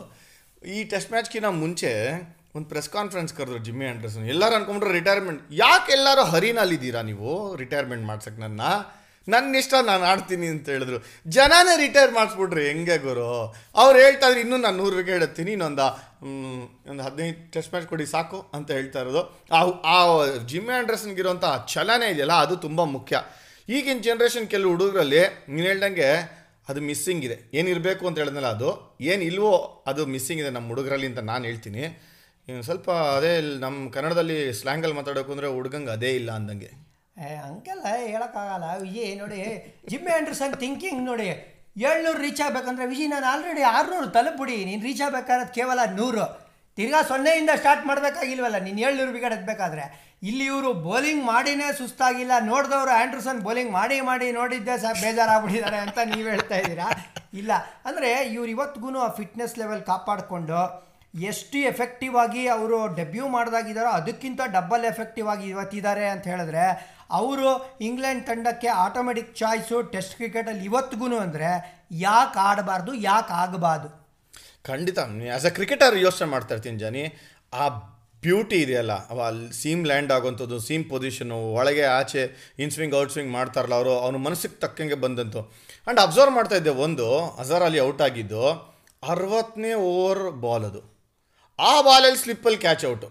[0.77, 1.93] ಈ ಟೆಸ್ಟ್ ಮ್ಯಾಚ್ಗಿಂತ ಮುಂಚೆ
[2.57, 7.33] ಒಂದು ಪ್ರೆಸ್ ಕಾನ್ಫರೆನ್ಸ್ ಕರೆದ್ರು ಜಿಮ್ಮಿ ಆ್ಯಂಡ್ರಸನ್ ಎಲ್ಲರೂ ಅನ್ಕೊಂಡ್ರು ರಿಟೈರ್ಮೆಂಟ್ ಯಾಕೆ ಎಲ್ಲರೂ ಹರಿನಲ್ಲಿದ್ದೀರಾ ನೀವು?
[7.63, 8.61] ರಿಟೈರ್ಮೆಂಟ್ ಮಾಡ್ಸಕ್ಕೆ ನನ್ನ?
[9.33, 10.99] ನನ್ನ ಇಷ್ಟ, ನಾನು ಆಡ್ತೀನಿ ಅಂತ ಹೇಳಿದ್ರು.
[11.37, 12.63] ಜನನೇ ರಿಟೈರ್ ಮಾಡಿಸ್ಬಿಟ್ರಿ.
[12.69, 13.27] ಹೆಂಗೆ ಗುರು?
[13.83, 15.87] ಅವ್ರು ಹೇಳ್ತಾ ಇದ್ರು, ಇನ್ನೂ ನಾನು ನೂರು ವಿಕೆಟ್ ಎತ್ತೀನಿ ಇನ್ನೊಂದು
[16.91, 19.23] ಒಂದು ಹದಿನೈದು ಟೆಸ್ಟ್ ಮ್ಯಾಚ್ ಕೊಡಿ, ಸಾಕು, ಅಂತ ಹೇಳ್ತಾ ಇರೋದು.
[19.95, 19.99] ಆ
[20.53, 21.45] ಜಿಮ್ಮಿ ಆಂಡರ್ಸನ್ಗಿರೋಂಥ
[21.75, 23.17] ಚಲನೆ ಇದೆಯಲ್ಲ, ಅದು ತುಂಬ ಮುಖ್ಯ.
[23.69, 25.23] ಈಗಿನ ಜನ್ರೇಷನ್ ಕೆಲವು ಹುಡುಗರಲ್ಲಿ
[25.55, 26.09] ನೀನು ಹೇಳ್ದಂಗೆ
[26.71, 27.37] ಅದು ಮಿಸ್ಸಿಂಗ್ ಇದೆ.
[27.59, 28.71] ಏನಿರಬೇಕು ಅಂತ ಹೇಳಿದ್ನಲ್ಲ ಅದು?
[29.11, 29.53] ಏನು ಇಲ್ವೋ
[29.91, 31.85] ಅದು ಮಿಸ್ಸಿಂಗ್ ಇದೆ ನಮ್ಮ ಹುಡುಗರಲ್ಲಿ ಅಂತ ನಾನು ಹೇಳ್ತೀನಿ.
[32.69, 33.33] ಸ್ವಲ್ಪ ಅದೇ
[33.65, 36.71] ನಮ್ಮ ಕನ್ನಡದಲ್ಲಿ ಸ್ಲ್ಯಾಂಗಲ್ಲಿ ಮಾತಾಡೋಕು ಅಂದರೆ ಹುಡುಗಂಗೆ ಅದೇ ಇಲ್ಲ ಅಂದಂಗೆ.
[37.45, 38.67] ಹಂಗೆಲ್ಲ ಹೇಳೋಕ್ಕಾಗಲ್ಲ.
[38.85, 39.39] ವಿಜಯ್, ನೋಡಿ
[39.91, 41.29] ಜಿಮ್ಮಿ ಆಂಡರ್ಸನ್ ಥಿಂಕಿಂಗ್ ನೋಡಿ,
[41.89, 46.27] ಏಳ್ನೂರು ರೀಚ್ ಆಗಬೇಕಂದ್ರೆ ವಿಜಯ್, ನಾನು ಆಲ್ರೆಡಿ ಆರುನೂರು ತಲುಪಿಡಿ ನೀನು ರೀಚ್ ಆಗಬೇಕಾದ್ರೆ ಕೇವಲ ನೂರು.
[46.79, 48.59] ತಿರ್ಗಾ ಸೊನ್ನೆಯಿಂದ ಸ್ಟಾರ್ಟ್ ಮಾಡಬೇಕಾಗಿಲ್ವಲ್ಲ?
[48.67, 49.85] ನೀನು ಏಳ್ನೂರು ವಿಕೆಟ್ ಎತ್ತಬೇಕಾದ್ರೆ
[50.29, 52.35] ಇಲ್ಲಿ ಇವರು ಬೌಲಿಂಗ್ ಮಾಡಿನೇ ಸುಸ್ತಾಗಿಲ್ಲ.
[52.51, 56.89] ನೋಡಿದವರು ಆ್ಯಂಡ್ರಸನ್ ಬೌಲಿಂಗ್ ಮಾಡಿ ಮಾಡಿ ನೋಡಿದ್ದೆ ಸಹ ಬೇಜಾರಾಗ್ಬಿಟ್ಟಿದ್ದಾರೆ ಅಂತ ನೀವು ಹೇಳ್ತಾ ಇದ್ದೀರಾ?
[57.41, 57.53] ಇಲ್ಲ.
[57.89, 60.61] ಅಂದರೆ ಇವ್ರು ಇವತ್ತಿಗೂ ಆ ಫಿಟ್ನೆಸ್ ಲೆವೆಲ್ ಕಾಪಾಡಿಕೊಂಡು
[61.15, 66.65] ಎಷ್ಟು ಎಫೆಕ್ಟಿವ್ ಆಗಿ ಅವರು ಡೆಬ್ಯೂ ಮಾಡಿದಾಗಿದ್ದಾರೋ ಅದಕ್ಕಿಂತ ಡಬಲ್ ಎಫೆಕ್ಟಿವ್ ಆಗಿ ಇವತ್ತಿದ್ದಾರೆ ಅಂತ ಹೇಳಿದ್ರೆ,
[67.21, 67.51] ಅವರು
[67.89, 71.51] ಇಂಗ್ಲೆಂಡ್ ತಂಡಕ್ಕೆ ಆಟೋಮೆಟಿಕ್ ಚಾಯ್ಸು ಟೆಸ್ಟ್ ಕ್ರಿಕೆಟಲ್ಲಿ ಇವತ್ತಿಗೂ ಅಂದರೆ
[72.09, 73.91] ಯಾಕೆ ಆಡಬಾರ್ದು, ಯಾಕೆ ಆಗಬಾರ್ದು?
[74.65, 74.99] ಖಂಡಿತ.
[75.29, 77.05] ಆ್ಯಸ್ ಅ ಕ್ರಿಕೆಟರ್ ಯೋಚನೆ ಮಾಡ್ತಾ ಇರ್ತೀನಿ ಜನಿ.
[77.53, 77.67] ಆ
[78.23, 82.23] ಬ್ಯೂಟಿ ಇದೆಯಲ್ಲ, ಅವ ಅಲ್ಲಿ ಸೀಮ್ ಲ್ಯಾಂಡ್ ಆಗುವಂಥದ್ದು ಸೀಮ್ ಪೊಸಿಷನು ಒಳಗೆ, ಆಚೆ
[82.63, 85.41] ಇನ್ ಸ್ವಿಂಗ್ ಔಟ್ ಸ್ವಿಂಗ್ ಮಾಡ್ತಾರಲ್ಲ ಅವರು, ಅವನು ಮನಸ್ಸಿಗೆ ತಕ್ಕಂಗೆ ಬಂದಂತು.
[85.85, 87.07] ಆ್ಯಂಡ್ ಅಬ್ಸರ್ವ್ ಮಾಡ್ತಾ ಇದ್ದೆ ಒಂದು
[87.43, 88.43] ಅಜರ್ ಅಲ್ಲಿ ಔಟ್ ಆಗಿದ್ದು,
[89.03, 90.83] ಅರವತ್ತನೇ ಓವರ್ ಬಾಲ್ ಅದು.
[91.59, 93.09] ಆ ಬಾಲಲ್ಲಿ ಸ್ಲಿಪ್ಪಲ್ಲಿ ಕ್ಯಾಚ್ ಔಟು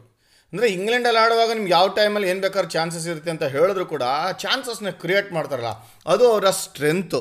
[0.54, 4.92] ಅಂದರೆ ಇಂಗ್ಲೆಂಡಲ್ಲಿ ಆಡುವಾಗ ನಿಮ್ಗೆ ಯಾವ ಟೈಮಲ್ಲಿ ಏನು ಬೇಕಾದ್ರೂ ಚಾನ್ಸಸ್ ಇರುತ್ತೆ ಅಂತ ಹೇಳಿದ್ರು ಕೂಡ, ಆ ಚಾನ್ಸಸ್ನ
[5.02, 5.72] ಕ್ರಿಯೇಟ್ ಮಾಡ್ತಾರಲ್ಲ,
[6.14, 7.20] ಅದು ಅವರ ಸ್ಟ್ರೆಂತು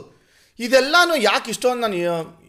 [0.64, 1.96] ಇದೆಲ್ಲಾನು ಯಾಕೆ ಇಷ್ಟೊಂದು ನಾನು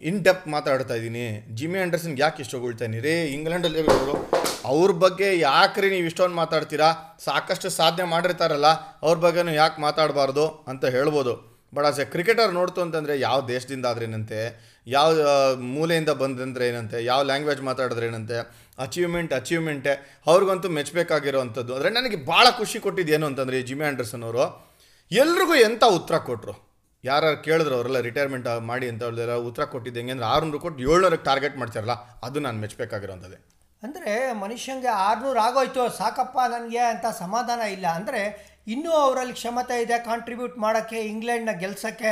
[0.10, 1.26] ಇನ್ ಡೆಪ್ ಮಾತಾಡ್ತಾ ಇದ್ದೀನಿ?
[1.58, 3.02] ಜಿಮ್ಮಿ ಆ್ಯಂಡರ್ಸನ್ ಯಾಕೆ ಇಷ್ಟ ಹೊಗಳ್ತಾ ಇದ್ದೀನಿ?
[3.08, 4.16] ರೀ, ಇಂಗ್ಲೆಂಡಲ್ಲಿ ಇರೋರು
[4.72, 6.88] ಅವ್ರ ಬಗ್ಗೆ ಯಾಕ್ರಿ ನೀವು ಇಷ್ಟೊಂದು ಮಾತಾಡ್ತೀರಾ?
[7.26, 8.70] ಸಾಕಷ್ಟು ಸಾಧನೆ ಮಾಡಿರ್ತಾರಲ್ಲ,
[9.06, 11.34] ಅವ್ರ ಬಗ್ಗೆನೂ ಯಾಕೆ ಮಾತಾಡಬಾರ್ದು ಅಂತ ಹೇಳ್ಬೋದು.
[11.76, 14.40] ಬಟ್ ಆಸ್ ಎ ಕ್ರಿಕೆಟರ್ ನೋಡ್ತು ಅಂತಂದರೆ ಯಾವ ದೇಶದಿಂದ ಆದ್ರೇನಂತೆ
[14.88, 15.10] ಯಾವ
[15.76, 16.98] ಮೂಲೆಯಿಂದ ಬಂದಂದ್ರೆ ಏನಂತೆ?
[17.10, 18.38] ಯಾವ ಲ್ಯಾಂಗ್ವೇಜ್ ಮಾತಾಡಿದ್ರೆ ಏನಂತೆ?
[18.86, 19.94] ಅಚೀವ್ಮೆಂಟ್ ಅಚೀವ್ಮೆಂಟೇ
[20.32, 24.46] ಅವ್ರಿಗಂತೂ ಮೆಚ್ಚಬೇಕಾಗಿರೋವಂಥದ್ದು ಅಂದರೆ ನನಗೆ ಭಾಳ ಖುಷಿ ಕೊಟ್ಟಿದ್ದು ಏನು ಅಂತಂದರೆ ಈ ಜಿಮಿ ಆಂಡರ್ಸನ್ ಅವರು.
[25.12, 26.56] ಎಲ್ರಿಗೂ ಎಂಥ ಉತ್ತರ ಕೊಟ್ಟರು
[27.04, 31.58] ಯಾರು ಕೇಳಿದ್ರು ಅವರೆಲ್ಲ ರಿಟೈರ್ಮೆಂಟ್ ಮಾಡಿ ಅಂತ ಹೇಳಿದ್ರೆ ಉತ್ತರ ಕೊಟ್ಟಿದ್ದು ಹೆಂಗೆ ಅಂದ್ರೆ ಆರುನೂರು ಕೊಟ್ಟು ಏಳ್ನೂರಕ್ಕೆ ಟಾರ್ಗೆಟ್
[31.62, 31.96] ಮಾಡ್ತಾರಲ್ಲ,
[32.28, 33.40] ಅದು ನಾನು ಮೆಚ್ಚಬೇಕಾಗಿರೋಂಥದ್ದೇ
[33.84, 37.88] ಅಂದರೆ ಮನುಷ್ಯಂಗೆ ಆರುನೂರು ಆಗೋಯ್ತು, ಸಾಕಪ್ಪ ನನಗೆ ಅಂತ ಸಮಾಧಾನ ಇಲ್ಲ.
[38.00, 38.22] ಅಂದರೆ
[38.74, 42.12] ಇನ್ನೂ ಅವರಲ್ಲಿ ಕ್ಷಮತೆ ಇದೆ ಕಾಂಟ್ರಿಬ್ಯೂಟ್ ಮಾಡೋಕ್ಕೆ, ಇಂಗ್ಲೆಂಡ್ನ ಗೆಲ್ಸೋಕ್ಕೆ.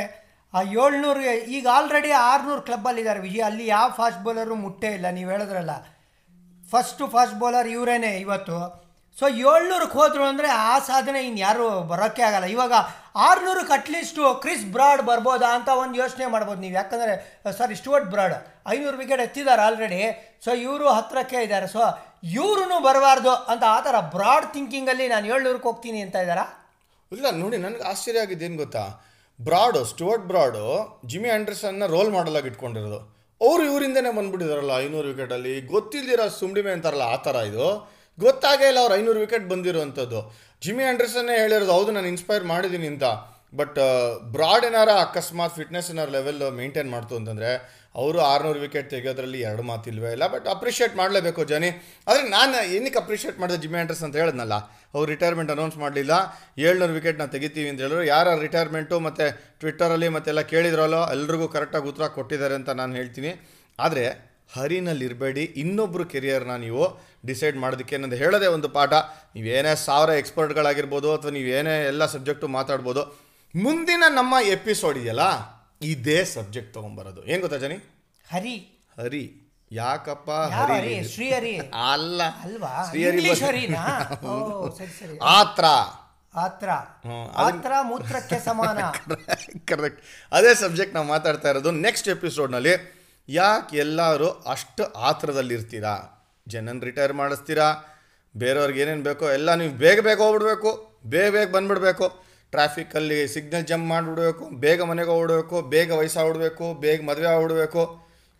[0.54, 1.22] ಆ ಏಳ್ನೂರು,
[1.56, 5.74] ಈಗ ಆಲ್ರೆಡಿ ಆರುನೂರು ಕ್ಲಬ್ಬಲ್ಲಿದ್ದಾರೆ ವಿಜಯ್, ಅಲ್ಲಿ ಯಾವ ಫಾಸ್ಟ್ ಬೌಲರು ಮುಟ್ಟೇ ಇಲ್ಲ, ನೀವು ಹೇಳಿದ್ರಲ್ಲ.
[6.64, 8.58] ಫಸ್ಟು ಫಾಸ್ಟ್ ಬೌಲರ್ ಇವರೇನೆ ಇವತ್ತು.
[9.20, 12.46] ಸೊ ಏಳ್ನೂರಕ್ಕೆ ಹೋದ್ರು ಅಂದರೆ ಆ ಸಾಧನೆ ಇನ್ನು ಯಾರು ಬರೋಕ್ಕೆ ಆಗಲ್ಲ.
[12.56, 12.74] ಇವಾಗ
[13.26, 16.74] ಆರುನೂರಕ್ಕೆ ಅಟ್ಲೀಸ್ಟು ಕ್ರಿಸ್ ಬ್ರಾಡ್ ಬರ್ಬೋದಾ ಅಂತ ಒಂದು ಯೋಚನೆ ಮಾಡ್ಬೋದು ನೀವು.
[16.80, 17.14] ಯಾಕಂದರೆ
[17.58, 18.34] ಸಾರಿ ಸ್ಟುವರ್ಟ್ ಬ್ರಾಡ್
[18.74, 20.00] ಐನೂರು ವಿಕೆಟ್ ಎತ್ತಿದ್ದಾರೆ ಆಲ್ರೆಡಿ.
[20.44, 21.68] ಸೊ ಇವರು ಹತ್ತಿರಕ್ಕೆ ಇದ್ದಾರೆ.
[21.76, 21.82] ಸೊ
[22.40, 26.46] ಇವ್ರೂ ಬರಬಾರ್ದು ಅಂತ ಆ ಥರ ಬ್ರಾಡ್ ಥಿಂಕಿಂಗಲ್ಲಿ ನಾನು ಏಳ್ನೂರಕ್ಕೆ ಹೋಗ್ತೀನಿ ಅಂತ ಇದ್ದಾರಾ?
[27.12, 28.84] ಇಲ್ಲ, ನೋಡಿ, ನನಗೆ ಆಶ್ಚರ್ಯ ಆಗಿದ್ದು ಏನು ಗೊತ್ತಾ?
[29.38, 30.64] ಬ್ರಾಡು, ಸ್ಟುವರ್ಟ್ ಬ್ರಾಡು
[31.10, 33.00] ಜಿಮಿ ಆ್ಯಂಡ್ರಸನ್ನ ರೋಲ್ ಮಾಡಲ್ ಆಗಿ ಇಟ್ಕೊಂಡಿರೋದು.
[33.40, 35.54] ಅವರು ಇವರಿಂದನೇ ಬಂದ್ಬಿಟ್ಟಿದಾರಲ್ಲ ಐನೂರು ವಿಕೆಟಲ್ಲಿ.
[35.74, 37.66] ಗೊತ್ತಿಲ್ದಿರೋ ಸುಮ್ಡಿಮೆ ಅಂತಾರಲ್ಲ ಆ ಥರ ಇದು.
[38.24, 40.20] ಗೊತ್ತಾಗೇ ಇಲ್ಲ ಅವ್ರು ಐನೂರು ವಿಕೆಟ್ ಬಂದಿರುವಂಥದ್ದು.
[40.64, 43.06] ಜಿಮ್ಮಿ ಆ್ಯಂಡರ್ಸನ್ನೇ ಹೇಳಿರೋದು, ಹೌದು, ನಾನು ಇನ್ಸ್ಪೈರ್ ಮಾಡಿದ್ದೀನಿ ಅಂತ.
[43.58, 43.78] ಬಟ್
[44.34, 47.50] ಬ್ರಾಡ್ ಏನಾರ ಅಕಸ್ಮಾತ್ ಫಿಟ್ನೆಸ್ ಏನಾರ ಲೆವೆಲ್ ಮೇಂಟೈನ್ ಮಾಡ್ತು ಅಂತಂದರೆ,
[48.00, 51.70] ಅವರು ಆರುನೂರು ವಿಕೆಟ್ ತೆಗೆಯೋದ್ರಲ್ಲಿ ಎರಡು ಮಾತಿಲ್ವೇ ಇಲ್ಲ ಬಟ್ ಅಪ್ರಿಷಿಯೇಟ್ ಮಾಡಲೇಬೇಕು ಜನಿ.
[52.08, 54.56] ಆದರೆ ನಾನು ಏನಕ್ಕೆ ಅಪ್ರಿಷಿಯೇಟ್ ಮಾಡಿದೆ ಜಿಮ್ಮಿ ಆ್ಯಂಡರ್ಸ್ ಅಂತ ಹೇಳಿದ್ನಲ್ಲ,
[54.94, 56.14] ಅವ್ರು ರಿಟೈರ್ಮೆಂಟ್ ಅನೌನ್ಸ್ ಮಾಡಲಿಲ್ಲ.
[56.66, 58.02] ಏಳ್ನೂರು ವಿಕೆಟ್ ನಾವು ತೆಗಿತೀವಿ ಅಂತ ಹೇಳಿದ್ರು.
[58.14, 59.26] ಯಾರ ರಿಟೈರ್ಮೆಂಟು ಮತ್ತು
[59.62, 63.32] ಟ್ವಿಟ್ಟರಲ್ಲಿ ಮತ್ತೆಲ್ಲ ಕೇಳಿದ್ರಲ್ಲೋ, ಎಲ್ರಿಗೂ ಕರೆಕ್ಟಾಗಿ ಉತ್ತರ ಕೊಟ್ಟಿದ್ದಾರೆ ಅಂತ ನಾನು ಹೇಳ್ತೀನಿ.
[63.78, 64.04] ಆದರೆ
[64.50, 68.92] ಹರಿನಲ್ಲಿರಬೇಡಿ ಇನ್ನೊಬ್ಬರು ಕೆರಿಯರ್ನ ನೀವು ಡಿಸೈಡ್ ಮಾಡೋದಕ್ಕೆ ಅನ್ನೋದು ಹೇಳೋದೇ ಒಂದು ಪಾಠ.
[69.34, 77.24] ನೀವೇನೇ ಸಾವಿರ ಎಕ್ಸ್ಪರ್ಟ್ಗಳಾಗಿರ್ಬೋದು ಅಥವಾ ನೀವೇನೇ ಎಲ್ಲ ಸಬ್ಜೆಕ್ಟು ಮಾತಾಡ್ಬೋದು ಮುಂದಿನ ನಮ್ಮ ಎಪಿಸೋಡ್ ಇದೆಯಲ್ಲ ಇದೇ ಸಬ್ಜೆಕ್ಟ್ ತೊಗೊಂಬರೋದು.
[77.24, 77.74] ಏನು ಗೊತ್ತಾ ಜನಿ?
[78.26, 78.84] ಹರಿ.
[78.98, 79.46] ಹರಿ.
[79.72, 81.08] ಯಾಕಪ್ಪ ಹರಿ ಹರಿ?
[81.08, 81.58] ಶ್ರೀಹರಿ.
[81.92, 82.22] ಅಲ್ಲ.
[82.22, 82.84] ಅಲ್ವಾ?
[85.36, 85.64] ಆತ್ರ.
[86.34, 86.68] ಆತ್ರ.
[87.36, 88.78] ಆತ್ರ ಮೂತ್ರಕ್ಕೆ ಸಮಾನ.
[89.68, 90.00] ಕರೆಕ್ಟ್
[90.32, 92.95] ಅದೇ ಸಬ್ಜೆಕ್ಟ್ ನಾವು ಮಾತಾಡ್ತಾ ಇರೋದು ನೆಕ್ಸ್ಟ್ ಎಪಿಸೋಡ್ನಲ್ಲಿ
[93.28, 95.94] ಯಾಕೆ ಎಲ್ಲರೂ ಅಷ್ಟು ಆತ್ರದಲ್ಲಿರ್ತೀರಾ?
[96.48, 97.68] ಜನನ್ ರಿಟೈರ್ ಮಾಡಿಸ್ತೀರಾ?
[98.34, 100.70] ಬೇರೆಯವ್ರಿಗೆ ಏನೇನು ಬೇಕೋ ಎಲ್ಲ ನೀವು ಬೇಗ ಬೇಗ ಹೋಗ್ಬಿಡ್ಬೇಕು,
[101.06, 102.06] ಬೇಗ ಬೇಗ ಬಂದ್ಬಿಡ್ಬೇಕು.
[102.52, 107.82] ಟ್ರಾಫಿಕಲ್ಲಿ ಸಿಗ್ನಲ್ ಜಂಪ್ ಮಾಡಿಬಿಡ್ಬೇಕು, ಬೇಗ ಮನೆಗೆ ಹೋಗ್ಬಿಡ್ಬೇಕು, ಬೇಗ ವಯಸ್ಸಾಗ್ಬಿಡ್ಬೇಕು ಬೇಗ ಮದುವೆ ಆಗ್ಬಿಡ್ಬೇಕು.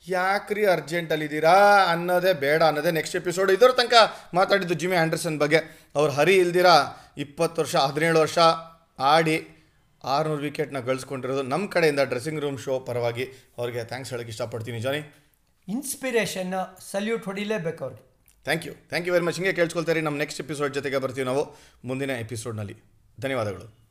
[0.07, 1.55] ಯಾಕ್ರಿ ಅರ್ಜೆಂಟಲ್ಲಿದ್ದೀರಾ
[1.93, 3.95] ಅನ್ನೋದೇ ಬೇಡ ಅನ್ನೋದೇ ನೆಕ್ಸ್ಟ್ ಎಪಿಸೋಡ್ ಇದರ ತನಕ
[4.35, 5.61] ಮಾತಾಡಿದ್ದು ಜಿಮಿ ಆ್ಯಂಡರ್ಸನ್ ಬಗ್ಗೆ.
[5.99, 6.77] ಅವ್ರು ಹರಿ ಇಲ್ದಿರಾ?
[7.25, 8.39] ಇಪ್ಪತ್ತು ವರ್ಷ, ಹದಿನೇಳು ವರ್ಷ,
[8.99, 9.37] ಆಡಿ
[10.07, 14.99] ಆರುನೂರು ವಿಕೆಟ್ನ ಗಳಿಸ್ಕೊಂಡಿರೋದು ನಮ್ಮ ಕಡೆಯಿಂದ ಡ್ರೆಸ್ಸಿಂಗ್ ರೂಮ್ ಶೋ ಪರವಾಗಿ ಅವ್ರಿಗೆ ಥ್ಯಾಂಕ್ಸ್ ಹೇಳೋಕ್ಕೆ ಇಷ್ಟಪಡ್ತೀನಿ ಜಾನಿ.
[15.69, 16.55] ಇನ್ಸ್ಪಿರೇಷನ್
[16.91, 18.17] ಸಲ್ಯೂಟ್ ಹೊಡಿಲೇಬೇಕು ಅವ್ರಿಗೆ.
[18.45, 18.75] Thank you.
[18.89, 19.37] Thank you very much.
[19.37, 22.77] ಹಿಂಗೆ ಕೇಳಿಸ್ಕೊಳ್ತಾರೆ ನಮ್ಮ ನೆಕ್ಸ್ಟ್ ಎಪಿಸೋಡ್ ಜೊತೆಗೆ ಬರ್ತೀವಿ ನಾವು ಮುಂದಿನ ಎಪಿಸೋಡ್ನಲ್ಲಿ.
[23.21, 23.86] ಧನ್ಯವಾದಗಳು.